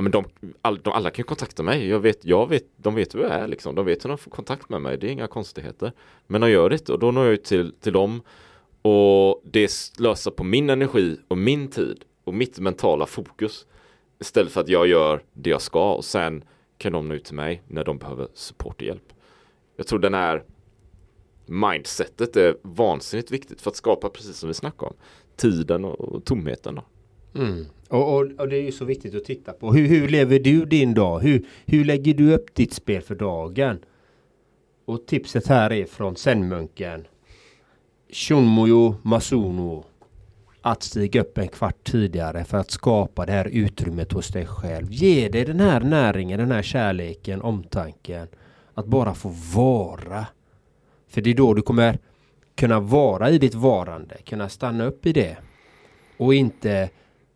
Ja, 0.00 0.02
men 0.02 0.12
de, 0.12 0.24
all, 0.62 0.78
de, 0.78 0.92
alla 0.92 1.10
kan 1.10 1.22
ju 1.22 1.26
kontakta 1.26 1.62
mig. 1.62 1.88
Jag 1.88 2.00
vet, 2.00 2.24
jag 2.24 2.48
vet, 2.48 2.64
de 2.76 2.94
vet 2.94 3.14
hur 3.14 3.20
jag 3.20 3.30
är 3.30 3.48
liksom. 3.48 3.74
De 3.74 3.86
vet 3.86 4.04
hur 4.04 4.08
de 4.08 4.18
får 4.18 4.30
kontakt 4.30 4.68
med 4.68 4.82
mig. 4.82 4.98
Det 4.98 5.06
är 5.06 5.10
inga 5.10 5.26
konstigheter. 5.26 5.92
Men 6.26 6.40
de 6.40 6.50
gör 6.50 6.70
det 6.70 6.74
inte 6.74 6.92
och 6.92 6.98
då 6.98 7.10
når 7.10 7.24
jag 7.24 7.30
ju 7.30 7.36
till, 7.36 7.72
till 7.72 7.92
dem. 7.92 8.22
Och 8.82 9.42
det 9.44 9.70
löser 9.98 10.30
på 10.30 10.44
min 10.44 10.70
energi 10.70 11.16
och 11.28 11.38
min 11.38 11.68
tid 11.68 12.04
och 12.24 12.34
mitt 12.34 12.58
mentala 12.58 13.06
fokus. 13.06 13.66
Istället 14.20 14.52
för 14.52 14.60
att 14.60 14.68
jag 14.68 14.86
gör 14.86 15.22
det 15.32 15.50
jag 15.50 15.62
ska 15.62 15.92
och 15.92 16.04
sen 16.04 16.44
kan 16.78 16.92
de 16.92 17.08
nå 17.08 17.14
ut 17.14 17.24
till 17.24 17.34
mig 17.34 17.62
när 17.68 17.84
de 17.84 17.98
behöver 17.98 18.28
support 18.34 18.76
och 18.76 18.82
hjälp. 18.82 19.12
Jag 19.80 19.86
tror 19.86 19.98
den 19.98 20.14
här 20.14 20.42
mindsetet 21.46 22.36
är 22.36 22.56
vansinnigt 22.62 23.30
viktigt 23.30 23.60
för 23.60 23.70
att 23.70 23.76
skapa 23.76 24.08
precis 24.08 24.36
som 24.36 24.48
vi 24.48 24.54
snackade 24.54 24.90
om. 24.90 24.96
Tiden 25.36 25.84
och 25.84 26.24
tomheten. 26.24 26.74
Då. 26.74 26.84
Mm. 27.40 27.66
Och, 27.88 28.14
och, 28.14 28.30
och, 28.38 28.48
det 28.48 28.56
är 28.56 28.62
ju 28.62 28.72
så 28.72 28.84
viktigt 28.84 29.14
att 29.14 29.24
titta 29.24 29.52
på. 29.52 29.72
Hur, 29.72 29.86
hur 29.86 30.08
lever 30.08 30.38
du 30.38 30.64
din 30.64 30.94
dag? 30.94 31.20
Hur, 31.20 31.46
hur 31.66 31.84
lägger 31.84 32.14
du 32.14 32.34
upp 32.34 32.54
ditt 32.54 32.72
spel 32.72 33.02
för 33.02 33.14
dagen? 33.14 33.78
Och 34.84 35.06
tipset 35.06 35.46
här 35.46 35.72
är 35.72 35.84
från 35.84 36.16
Zenmunken. 36.16 37.06
Shunmoyo 38.10 38.94
Masuno. 39.02 39.84
Att 40.62 40.82
stiga 40.82 41.20
upp 41.20 41.38
en 41.38 41.48
kvart 41.48 41.84
tidigare 41.84 42.44
för 42.44 42.58
att 42.58 42.70
skapa 42.70 43.26
det 43.26 43.32
här 43.32 43.48
utrymmet 43.48 44.12
hos 44.12 44.28
dig 44.28 44.46
själv. 44.46 44.86
Ge 44.90 45.28
dig 45.28 45.44
den 45.44 45.60
här 45.60 45.80
näringen, 45.80 46.38
den 46.38 46.50
här 46.52 46.62
kärleken, 46.62 47.42
omtanken. 47.42 48.28
Att 48.74 48.86
bara 48.86 49.14
få 49.14 49.28
vara. 49.54 50.26
För 51.08 51.20
det 51.20 51.30
är 51.30 51.34
då 51.34 51.54
du 51.54 51.62
kommer 51.62 51.98
kunna 52.54 52.80
vara 52.80 53.30
i 53.30 53.38
ditt 53.38 53.54
varande, 53.54 54.16
kunna 54.24 54.48
stanna 54.48 54.84
upp 54.84 55.06
i 55.06 55.12
det. 55.12 55.36
Och 56.16 56.34
inte, 56.34 56.90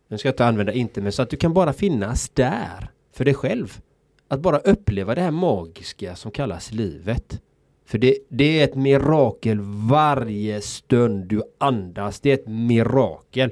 nu 0.07 0.17
ska 0.17 0.27
jag 0.27 0.33
inte 0.33 0.45
använda 0.45 0.73
inte, 0.73 1.01
men 1.01 1.11
så 1.11 1.21
att 1.21 1.29
du 1.29 1.37
kan 1.37 1.53
bara 1.53 1.73
finnas 1.73 2.29
där 2.29 2.89
för 3.13 3.25
dig 3.25 3.33
själv. 3.33 3.81
Att 4.27 4.39
bara 4.39 4.57
uppleva 4.57 5.15
det 5.15 5.21
här 5.21 5.31
magiska 5.31 6.15
som 6.15 6.31
kallas 6.31 6.71
livet. 6.71 7.41
För 7.85 7.97
det, 7.97 8.17
det 8.29 8.59
är 8.59 8.63
ett 8.63 8.75
mirakel 8.75 9.59
varje 9.89 10.61
stund 10.61 11.25
du 11.25 11.43
andas. 11.57 12.19
Det 12.19 12.29
är 12.29 12.33
ett 12.33 12.47
mirakel. 12.47 13.51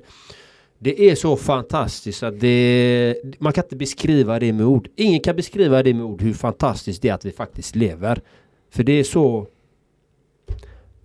Det 0.83 1.09
är 1.09 1.15
så 1.15 1.37
fantastiskt 1.37 2.23
att 2.23 2.39
det, 2.39 3.15
man 3.39 3.53
kan 3.53 3.63
inte 3.63 3.75
beskriva 3.75 4.39
det 4.39 4.53
med 4.53 4.65
ord. 4.65 4.87
Ingen 4.95 5.19
kan 5.19 5.35
beskriva 5.35 5.83
det 5.83 5.93
med 5.93 6.05
ord 6.05 6.21
hur 6.21 6.33
fantastiskt 6.33 7.01
det 7.01 7.09
är 7.09 7.13
att 7.13 7.25
vi 7.25 7.31
faktiskt 7.31 7.75
lever. 7.75 8.21
För 8.71 8.83
det 8.83 8.93
är 8.93 9.03
så 9.03 9.47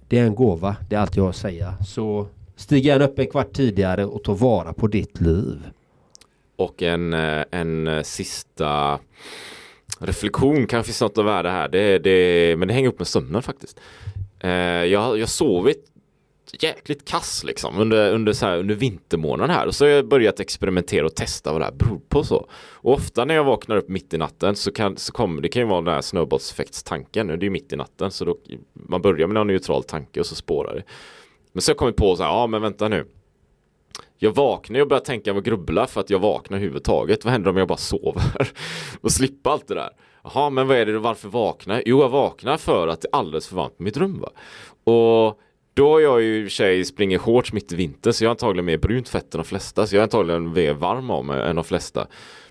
Det 0.08 0.18
är 0.18 0.24
en 0.24 0.34
gåva, 0.34 0.76
det 0.88 0.96
är 0.96 1.00
allt 1.00 1.16
jag 1.16 1.22
har 1.22 1.30
att 1.30 1.36
säga. 1.36 1.74
Så 1.86 2.26
stig 2.56 2.84
gärna 2.84 3.04
upp 3.04 3.18
en 3.18 3.26
kvart 3.26 3.52
tidigare 3.52 4.04
och 4.04 4.24
ta 4.24 4.34
vara 4.34 4.72
på 4.72 4.86
ditt 4.86 5.20
liv. 5.20 5.58
Och 6.56 6.82
en, 6.82 7.12
eh, 7.12 7.44
en 7.50 7.86
eh, 7.86 8.02
sista 8.02 8.98
reflektion 10.00 10.66
kanske 10.66 10.86
finns 10.88 11.00
något 11.00 11.18
av 11.18 11.24
värde 11.24 11.50
här. 11.50 11.68
Det, 11.68 11.98
det, 11.98 12.56
men 12.58 12.68
det 12.68 12.74
hänger 12.74 12.88
upp 12.88 12.98
med 12.98 13.08
sömnen 13.08 13.42
faktiskt. 13.42 13.80
Eh, 14.40 14.50
jag 14.84 15.00
har 15.00 15.26
jäkligt 16.52 17.04
kass 17.04 17.44
liksom 17.44 17.78
under, 17.78 18.12
under, 18.12 18.32
så 18.32 18.46
här, 18.46 18.58
under 18.58 18.74
vintermånaden 18.74 19.56
här 19.56 19.66
och 19.66 19.74
så 19.74 19.84
har 19.84 19.90
jag 19.90 20.08
börjat 20.08 20.40
experimentera 20.40 21.06
och 21.06 21.14
testa 21.14 21.52
vad 21.52 21.60
det 21.60 21.64
här 21.64 21.72
beror 21.72 22.00
på 22.08 22.24
så. 22.24 22.48
Och 22.72 22.92
ofta 22.92 23.24
när 23.24 23.34
jag 23.34 23.44
vaknar 23.44 23.76
upp 23.76 23.88
mitt 23.88 24.14
i 24.14 24.18
natten 24.18 24.56
så 24.56 24.72
kan 24.72 24.96
så 24.96 25.12
kommer 25.12 25.42
det 25.42 25.48
kan 25.48 25.62
ju 25.62 25.68
vara 25.68 25.80
den 25.80 25.94
här 25.94 26.00
snöbollseffektstanken. 26.00 27.26
Det 27.26 27.34
är 27.34 27.42
ju 27.42 27.50
mitt 27.50 27.72
i 27.72 27.76
natten 27.76 28.10
så 28.10 28.24
då 28.24 28.36
man 28.72 29.02
börjar 29.02 29.26
med 29.26 29.40
en 29.40 29.46
neutral 29.46 29.84
tanke 29.84 30.20
och 30.20 30.26
så 30.26 30.34
spårar 30.34 30.74
det. 30.74 30.82
Men 31.52 31.62
så 31.62 31.70
har 31.70 31.74
jag 31.74 31.78
kommit 31.78 31.96
på 31.96 32.16
så 32.16 32.22
här, 32.22 32.30
ja 32.30 32.46
men 32.46 32.62
vänta 32.62 32.88
nu. 32.88 33.06
Jag 34.18 34.34
vaknar 34.34 34.80
och 34.80 34.88
börjar 34.88 35.00
tänka 35.00 35.32
och 35.32 35.44
grubbla 35.44 35.86
för 35.86 36.00
att 36.00 36.10
jag 36.10 36.18
vaknar 36.18 36.56
överhuvudtaget. 36.56 37.24
Vad 37.24 37.32
händer 37.32 37.50
om 37.50 37.56
jag 37.56 37.68
bara 37.68 37.78
sover? 37.78 38.50
och 39.00 39.12
slippa 39.12 39.50
allt 39.50 39.68
det 39.68 39.74
där. 39.74 39.90
Jaha, 40.24 40.50
men 40.50 40.68
vad 40.68 40.76
är 40.76 40.86
det 40.86 40.92
då, 40.92 40.98
varför 40.98 41.28
vaknar? 41.28 41.82
Jo, 41.86 42.00
jag 42.00 42.08
vaknar 42.08 42.56
för 42.56 42.88
att 42.88 43.00
det 43.00 43.08
är 43.12 43.16
alldeles 43.16 43.48
för 43.48 43.56
varmt 43.56 43.76
på 43.76 43.82
mitt 43.82 43.96
rum. 43.96 44.20
Va? 44.20 44.30
Och 44.92 45.40
då 45.78 45.92
har 45.92 46.00
jag 46.00 46.22
ju 46.22 46.36
i 46.36 46.40
och 46.40 46.44
för 46.44 46.50
sig 46.50 46.84
springer 46.84 47.18
shorts 47.18 47.52
mitt 47.52 47.72
i 47.72 47.76
vintern 47.76 48.12
så 48.12 48.24
jag 48.24 48.28
har 48.28 48.34
antagligen 48.34 48.64
mer 48.64 48.78
brunt 48.78 49.08
fett 49.08 49.34
än 49.34 49.38
de 49.38 49.44
flesta. 49.44 49.86
Så 49.86 49.96
jag 49.96 50.00
är 50.00 50.02
antagligen 50.02 50.52
mer 50.52 50.74
varm 50.74 51.10
av 51.10 51.24
mig 51.24 51.50
än 51.50 51.56
de 51.56 51.64
flesta. 51.64 52.06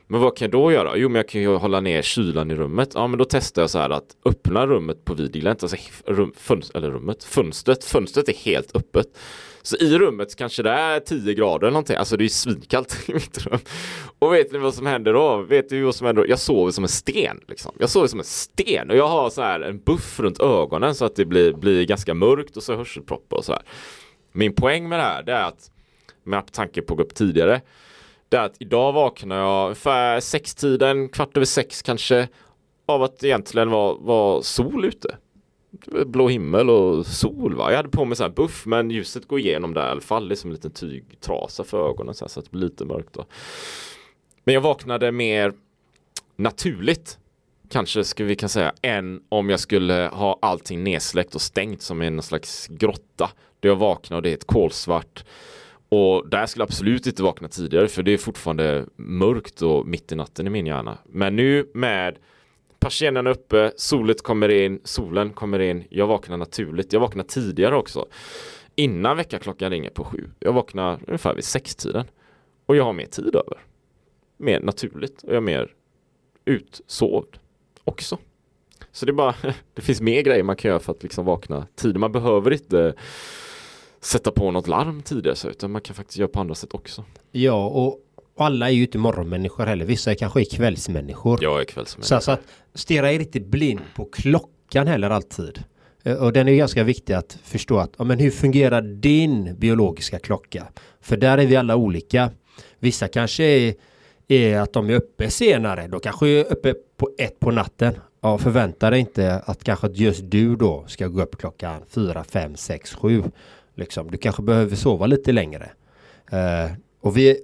Men 0.07 0.21
vad 0.21 0.37
kan 0.37 0.45
jag 0.45 0.51
då 0.51 0.71
göra? 0.71 0.97
Jo 0.97 1.09
men 1.09 1.15
jag 1.15 1.29
kan 1.29 1.41
ju 1.41 1.55
hålla 1.55 1.79
ner 1.79 2.01
kylan 2.01 2.51
i 2.51 2.55
rummet. 2.55 2.89
Ja 2.93 3.07
men 3.07 3.19
då 3.19 3.25
testar 3.25 3.61
jag 3.61 3.69
så 3.69 3.79
här 3.79 3.89
att 3.89 4.15
öppna 4.25 4.67
rummet 4.67 5.05
på 5.05 5.13
videoglänt. 5.13 5.63
Alltså 5.63 5.77
rum, 6.05 6.33
fönst, 6.37 6.75
eller 6.75 6.91
rummet, 6.91 7.23
fönstret. 7.23 7.83
Fönstret 7.83 8.29
är 8.29 8.33
helt 8.33 8.75
öppet. 8.75 9.07
Så 9.61 9.77
i 9.77 9.97
rummet 9.97 10.35
kanske 10.35 10.63
det 10.63 10.69
är 10.69 10.99
10 10.99 11.33
grader 11.33 11.67
eller 11.67 11.71
någonting. 11.71 11.95
Alltså 11.95 12.17
det 12.17 12.23
är 12.23 12.29
svinkallt 12.29 12.97
i 13.09 13.13
mitt 13.13 13.45
rum. 13.45 13.59
Och 14.19 14.33
vet 14.33 14.51
ni 14.51 14.59
vad 14.59 14.73
som 14.73 14.85
händer 14.85 15.13
då? 15.13 15.37
Vet 15.37 15.71
ni 15.71 15.81
vad 15.81 15.95
som 15.95 16.07
händer 16.07 16.23
då? 16.23 16.29
Jag 16.29 16.39
sover 16.39 16.71
som 16.71 16.83
en 16.83 16.87
sten. 16.89 17.39
Liksom. 17.47 17.75
Jag 17.79 17.89
sover 17.89 18.07
som 18.07 18.19
en 18.19 18.25
sten. 18.25 18.89
Och 18.89 18.97
jag 18.97 19.07
har 19.07 19.29
så 19.29 19.41
här 19.41 19.59
en 19.59 19.79
buff 19.79 20.19
runt 20.19 20.39
ögonen 20.39 20.95
så 20.95 21.05
att 21.05 21.15
det 21.15 21.25
blir, 21.25 21.53
blir 21.53 21.85
ganska 21.85 22.13
mörkt 22.13 22.57
och 22.57 22.63
så 22.63 22.75
hörselproppar 22.75 23.37
och 23.37 23.45
så 23.45 23.51
här. 23.51 23.61
Min 24.31 24.55
poäng 24.55 24.89
med 24.89 24.99
det 24.99 25.03
här 25.03 25.23
det 25.23 25.33
är 25.33 25.43
att, 25.43 25.71
med 26.23 26.51
tanke 26.51 26.81
på 26.81 26.93
att 26.93 26.97
gå 26.97 27.03
upp 27.03 27.15
tidigare, 27.15 27.61
det 28.29 28.37
är 28.37 28.41
att 28.41 28.55
idag 28.59 28.93
vaknar 28.93 29.37
jag 29.37 29.63
ungefär 29.63 30.19
sextiden, 30.19 31.09
kvart 31.09 31.37
över 31.37 31.45
sex 31.45 31.81
kanske, 31.81 32.27
av 32.85 33.03
att 33.03 33.19
det 33.19 33.27
egentligen 33.27 33.69
var, 33.69 33.97
var 33.99 34.41
sol 34.41 34.85
ute 34.85 35.17
blå 36.05 36.27
himmel 36.27 36.69
och 36.69 37.05
sol 37.05 37.55
va. 37.55 37.69
Jag 37.69 37.77
hade 37.77 37.89
på 37.89 38.05
mig 38.05 38.17
så 38.17 38.23
här 38.23 38.29
buff 38.29 38.65
men 38.65 38.91
ljuset 38.91 39.27
går 39.27 39.39
igenom 39.39 39.73
där 39.73 39.87
i 39.87 39.89
alla 39.89 40.01
fall. 40.01 40.27
Det 40.27 40.33
är 40.33 40.35
som 40.35 40.49
en 40.49 40.55
liten 40.55 40.71
tygtrasa 40.71 41.63
för 41.63 41.89
ögonen 41.89 42.13
så, 42.13 42.25
här, 42.25 42.29
så 42.29 42.39
att 42.39 42.45
det 42.45 42.51
blir 42.51 42.61
lite 42.61 42.85
mörkt 42.85 43.13
då. 43.13 43.25
Men 44.43 44.53
jag 44.53 44.61
vaknade 44.61 45.11
mer 45.11 45.53
naturligt 46.35 47.17
kanske 47.69 48.03
skulle 48.03 48.29
vi 48.29 48.35
kan 48.35 48.49
säga 48.49 48.73
än 48.81 49.21
om 49.29 49.49
jag 49.49 49.59
skulle 49.59 50.09
ha 50.13 50.39
allting 50.41 50.83
nedsläckt 50.83 51.35
och 51.35 51.41
stängt 51.41 51.81
som 51.81 52.01
i 52.01 52.09
någon 52.09 52.23
slags 52.23 52.67
grotta. 52.67 53.29
Där 53.59 53.69
jag 53.69 53.75
vaknar 53.75 54.17
och 54.17 54.23
det 54.23 54.29
är 54.29 54.33
ett 54.33 54.47
kolsvart 54.47 55.25
Och 55.89 56.29
där 56.29 56.45
skulle 56.45 56.61
jag 56.61 56.67
absolut 56.67 57.07
inte 57.07 57.23
vakna 57.23 57.47
tidigare 57.47 57.87
för 57.87 58.03
det 58.03 58.13
är 58.13 58.17
fortfarande 58.17 58.85
mörkt 58.95 59.61
och 59.61 59.87
mitt 59.87 60.11
i 60.11 60.15
natten 60.15 60.47
i 60.47 60.49
min 60.49 60.65
hjärna. 60.65 60.97
Men 61.05 61.35
nu 61.35 61.69
med 61.73 62.17
persiennen 62.79 63.27
uppe, 63.27 63.71
solet 63.75 64.21
kommer 64.21 64.49
in, 64.49 64.81
solen 64.83 65.33
kommer 65.33 65.59
in, 65.59 65.83
jag 65.89 66.07
vaknar 66.07 66.37
naturligt. 66.37 66.93
Jag 66.93 66.99
vaknar 66.99 67.23
tidigare 67.23 67.75
också. 67.75 68.07
Innan 68.75 69.17
väckarklockan 69.17 69.71
ringer 69.71 69.89
på 69.89 70.03
sju. 70.03 70.29
Jag 70.39 70.53
vaknar 70.53 70.99
ungefär 71.07 71.35
vid 71.35 71.43
sextiden. 71.43 72.05
Och 72.65 72.75
jag 72.75 72.83
har 72.83 72.93
mer 72.93 73.05
tid 73.05 73.35
över. 73.35 73.57
Mer 74.37 74.59
naturligt 74.59 75.23
och 75.23 75.29
jag 75.29 75.37
är 75.37 75.41
mer 75.41 75.73
utsovd 76.45 77.37
också. 77.83 78.17
Så 78.91 79.05
det 79.05 79.11
är 79.11 79.13
bara, 79.13 79.35
det 79.73 79.81
finns 79.81 80.01
mer 80.01 80.21
grejer 80.21 80.43
man 80.43 80.55
kan 80.55 80.69
göra 80.69 80.79
för 80.79 80.91
att 80.91 81.03
liksom 81.03 81.25
vakna 81.25 81.67
tidigt. 81.75 81.99
Man 81.99 82.11
behöver 82.11 82.53
inte 82.53 82.93
sätta 83.99 84.31
på 84.31 84.51
något 84.51 84.67
larm 84.67 85.01
tidigare 85.01 85.35
så, 85.35 85.49
utan 85.49 85.71
man 85.71 85.81
kan 85.81 85.95
faktiskt 85.95 86.17
göra 86.17 86.27
på 86.27 86.39
andra 86.39 86.55
sätt 86.55 86.73
också. 86.73 87.03
Ja, 87.31 87.67
och 87.67 87.99
alla 88.37 88.67
är 88.69 88.73
ju 88.73 88.81
inte 88.81 88.97
morgonmänniskor 88.97 89.65
heller. 89.65 89.85
Vissa 89.85 90.11
är 90.11 90.15
kanske 90.15 90.41
är 90.41 90.45
kvällsmänniskor. 90.55 91.39
Jag 91.41 91.61
är 91.61 91.65
Så, 91.65 91.71
kvällsmänniska. 91.73 92.21
så 92.21 92.31
att 92.31 92.41
stirra 92.73 93.11
er 93.11 93.19
inte 93.19 93.39
blind 93.39 93.79
på 93.95 94.05
klockan 94.05 94.87
heller 94.87 95.09
alltid. 95.09 95.63
Eh, 96.03 96.15
Och 96.15 96.33
den 96.33 96.47
är 96.47 96.55
ganska 96.55 96.83
viktig 96.83 97.13
att 97.13 97.37
förstå 97.43 97.77
att, 97.77 97.93
ja, 97.97 98.03
men 98.03 98.19
hur 98.19 98.31
fungerar 98.31 98.81
din 98.81 99.55
biologiska 99.59 100.19
klocka? 100.19 100.67
För 101.01 101.17
där 101.17 101.37
är 101.37 101.45
vi 101.45 101.55
alla 101.55 101.75
olika. 101.75 102.31
Vissa 102.79 103.07
kanske 103.07 103.43
är, 103.43 103.73
är 104.27 104.59
att 104.59 104.73
de 104.73 104.89
är 104.89 104.93
uppe 104.93 105.29
senare. 105.29 105.87
De 105.87 105.99
kanske 105.99 106.27
är 106.27 106.51
uppe 106.51 106.73
på 106.97 107.09
ett 107.17 107.39
på 107.39 107.51
natten. 107.51 107.93
Ja, 108.21 108.37
förvänta 108.37 108.89
dig 108.89 108.99
inte 108.99 109.33
att 109.45 109.63
kanske 109.63 109.87
just 109.87 110.21
du 110.23 110.55
då 110.55 110.83
ska 110.87 111.07
gå 111.07 111.21
upp 111.21 111.37
klockan 111.37 111.81
fyra, 111.89 112.23
fem, 112.23 112.55
sex, 112.55 112.93
sju. 112.93 113.23
Liksom. 113.75 114.11
Du 114.11 114.17
kanske 114.17 114.41
behöver 114.41 114.75
sova 114.75 115.05
lite 115.05 115.31
längre. 115.31 115.69
Eh, 116.31 116.71
och 117.01 117.17
vi, 117.17 117.37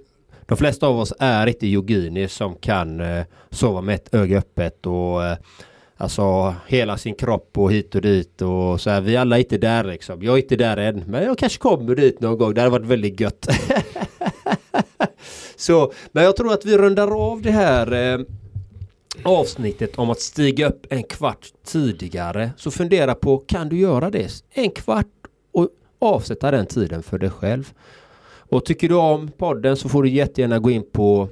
de 0.46 0.56
flesta 0.56 0.86
av 0.86 0.98
oss 0.98 1.12
är 1.18 1.46
inte 1.46 1.66
yogini 1.66 2.28
som 2.28 2.54
kan 2.54 3.00
eh, 3.00 3.24
sova 3.50 3.80
med 3.80 3.94
ett 3.94 4.14
öga 4.14 4.38
öppet 4.38 4.86
och 4.86 5.24
eh, 5.24 5.36
alltså 5.96 6.54
hela 6.66 6.98
sin 6.98 7.14
kropp 7.14 7.58
och 7.58 7.72
hit 7.72 7.94
och 7.94 8.00
dit 8.00 8.42
och 8.42 8.80
så 8.80 8.90
här. 8.90 9.00
Vi 9.00 9.16
alla 9.16 9.36
är 9.36 9.40
inte 9.40 9.58
där 9.58 9.84
liksom. 9.84 10.22
Jag 10.22 10.34
är 10.34 10.42
inte 10.42 10.56
där 10.56 10.76
än, 10.76 11.04
men 11.06 11.24
jag 11.24 11.38
kanske 11.38 11.58
kommer 11.58 11.94
dit 11.94 12.20
någon 12.20 12.38
gång. 12.38 12.54
Det 12.54 12.60
hade 12.60 12.70
varit 12.70 12.86
väldigt 12.86 13.20
gött. 13.20 13.46
så, 15.56 15.92
men 16.12 16.24
jag 16.24 16.36
tror 16.36 16.52
att 16.52 16.64
vi 16.64 16.78
rundar 16.78 17.30
av 17.30 17.42
det 17.42 17.50
här 17.50 17.92
eh, 17.92 18.20
avsnittet 19.22 19.98
om 19.98 20.10
att 20.10 20.20
stiga 20.20 20.68
upp 20.68 20.86
en 20.90 21.02
kvart 21.02 21.46
tidigare. 21.64 22.50
Så 22.56 22.70
fundera 22.70 23.14
på, 23.14 23.38
kan 23.38 23.68
du 23.68 23.78
göra 23.78 24.10
det? 24.10 24.30
En 24.50 24.70
kvart 24.70 25.06
och 25.52 25.68
avsätta 25.98 26.50
den 26.50 26.66
tiden 26.66 27.02
för 27.02 27.18
dig 27.18 27.30
själv. 27.30 27.72
Och 28.54 28.64
tycker 28.64 28.88
du 28.88 28.94
om 28.94 29.28
podden 29.28 29.76
så 29.76 29.88
får 29.88 30.02
du 30.02 30.08
jättegärna 30.08 30.58
gå 30.58 30.70
in 30.70 30.90
på 30.92 31.28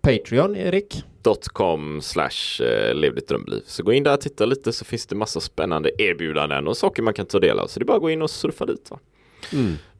Patreon, 0.00 0.56
Erik. 0.56 1.04
.com 1.52 2.00
slash 2.02 2.62
eh, 2.64 2.94
lev 2.94 3.14
ditt 3.14 3.28
drömliv. 3.28 3.62
Så 3.66 3.82
gå 3.82 3.92
in 3.92 4.02
där 4.02 4.14
och 4.14 4.20
titta 4.20 4.44
lite 4.44 4.72
så 4.72 4.84
finns 4.84 5.06
det 5.06 5.14
massa 5.14 5.40
spännande 5.40 6.02
erbjudanden 6.02 6.68
och 6.68 6.76
saker 6.76 7.02
man 7.02 7.14
kan 7.14 7.26
ta 7.26 7.40
del 7.40 7.58
av. 7.58 7.66
Så 7.66 7.80
det 7.80 7.82
är 7.82 7.86
bara 7.86 7.96
att 7.96 8.02
gå 8.02 8.10
in 8.10 8.22
och 8.22 8.30
surfa 8.30 8.66
dit. 8.66 8.90
Va? 8.90 8.98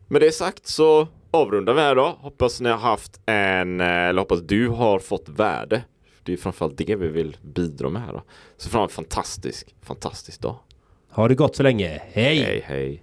Med 0.08 0.20
det 0.22 0.32
sagt 0.32 0.66
så 0.66 1.08
avrundar 1.30 1.74
vi 1.74 1.80
här 1.80 1.94
då. 1.94 2.18
Hoppas 2.20 2.60
ni 2.60 2.68
har 2.68 2.78
haft 2.78 3.20
en, 3.26 3.80
eh, 3.80 3.86
eller 3.86 4.20
hoppas 4.20 4.40
du 4.40 4.68
har 4.68 4.98
fått 4.98 5.28
värde. 5.28 5.84
Det 6.22 6.32
är 6.32 6.36
framförallt 6.36 6.78
det 6.78 6.96
vi 6.96 7.08
vill 7.08 7.36
bidra 7.42 7.88
med 7.88 8.02
här 8.02 8.12
då. 8.12 8.22
Så 8.56 8.70
fram 8.70 8.82
en 8.82 8.88
fantastisk, 8.88 9.74
fantastisk 9.82 10.40
dag. 10.40 10.56
Ha 11.10 11.28
det 11.28 11.34
gott 11.34 11.56
så 11.56 11.62
länge. 11.62 12.02
Hej! 12.12 12.38
Hej 12.38 12.64
hej. 12.66 13.02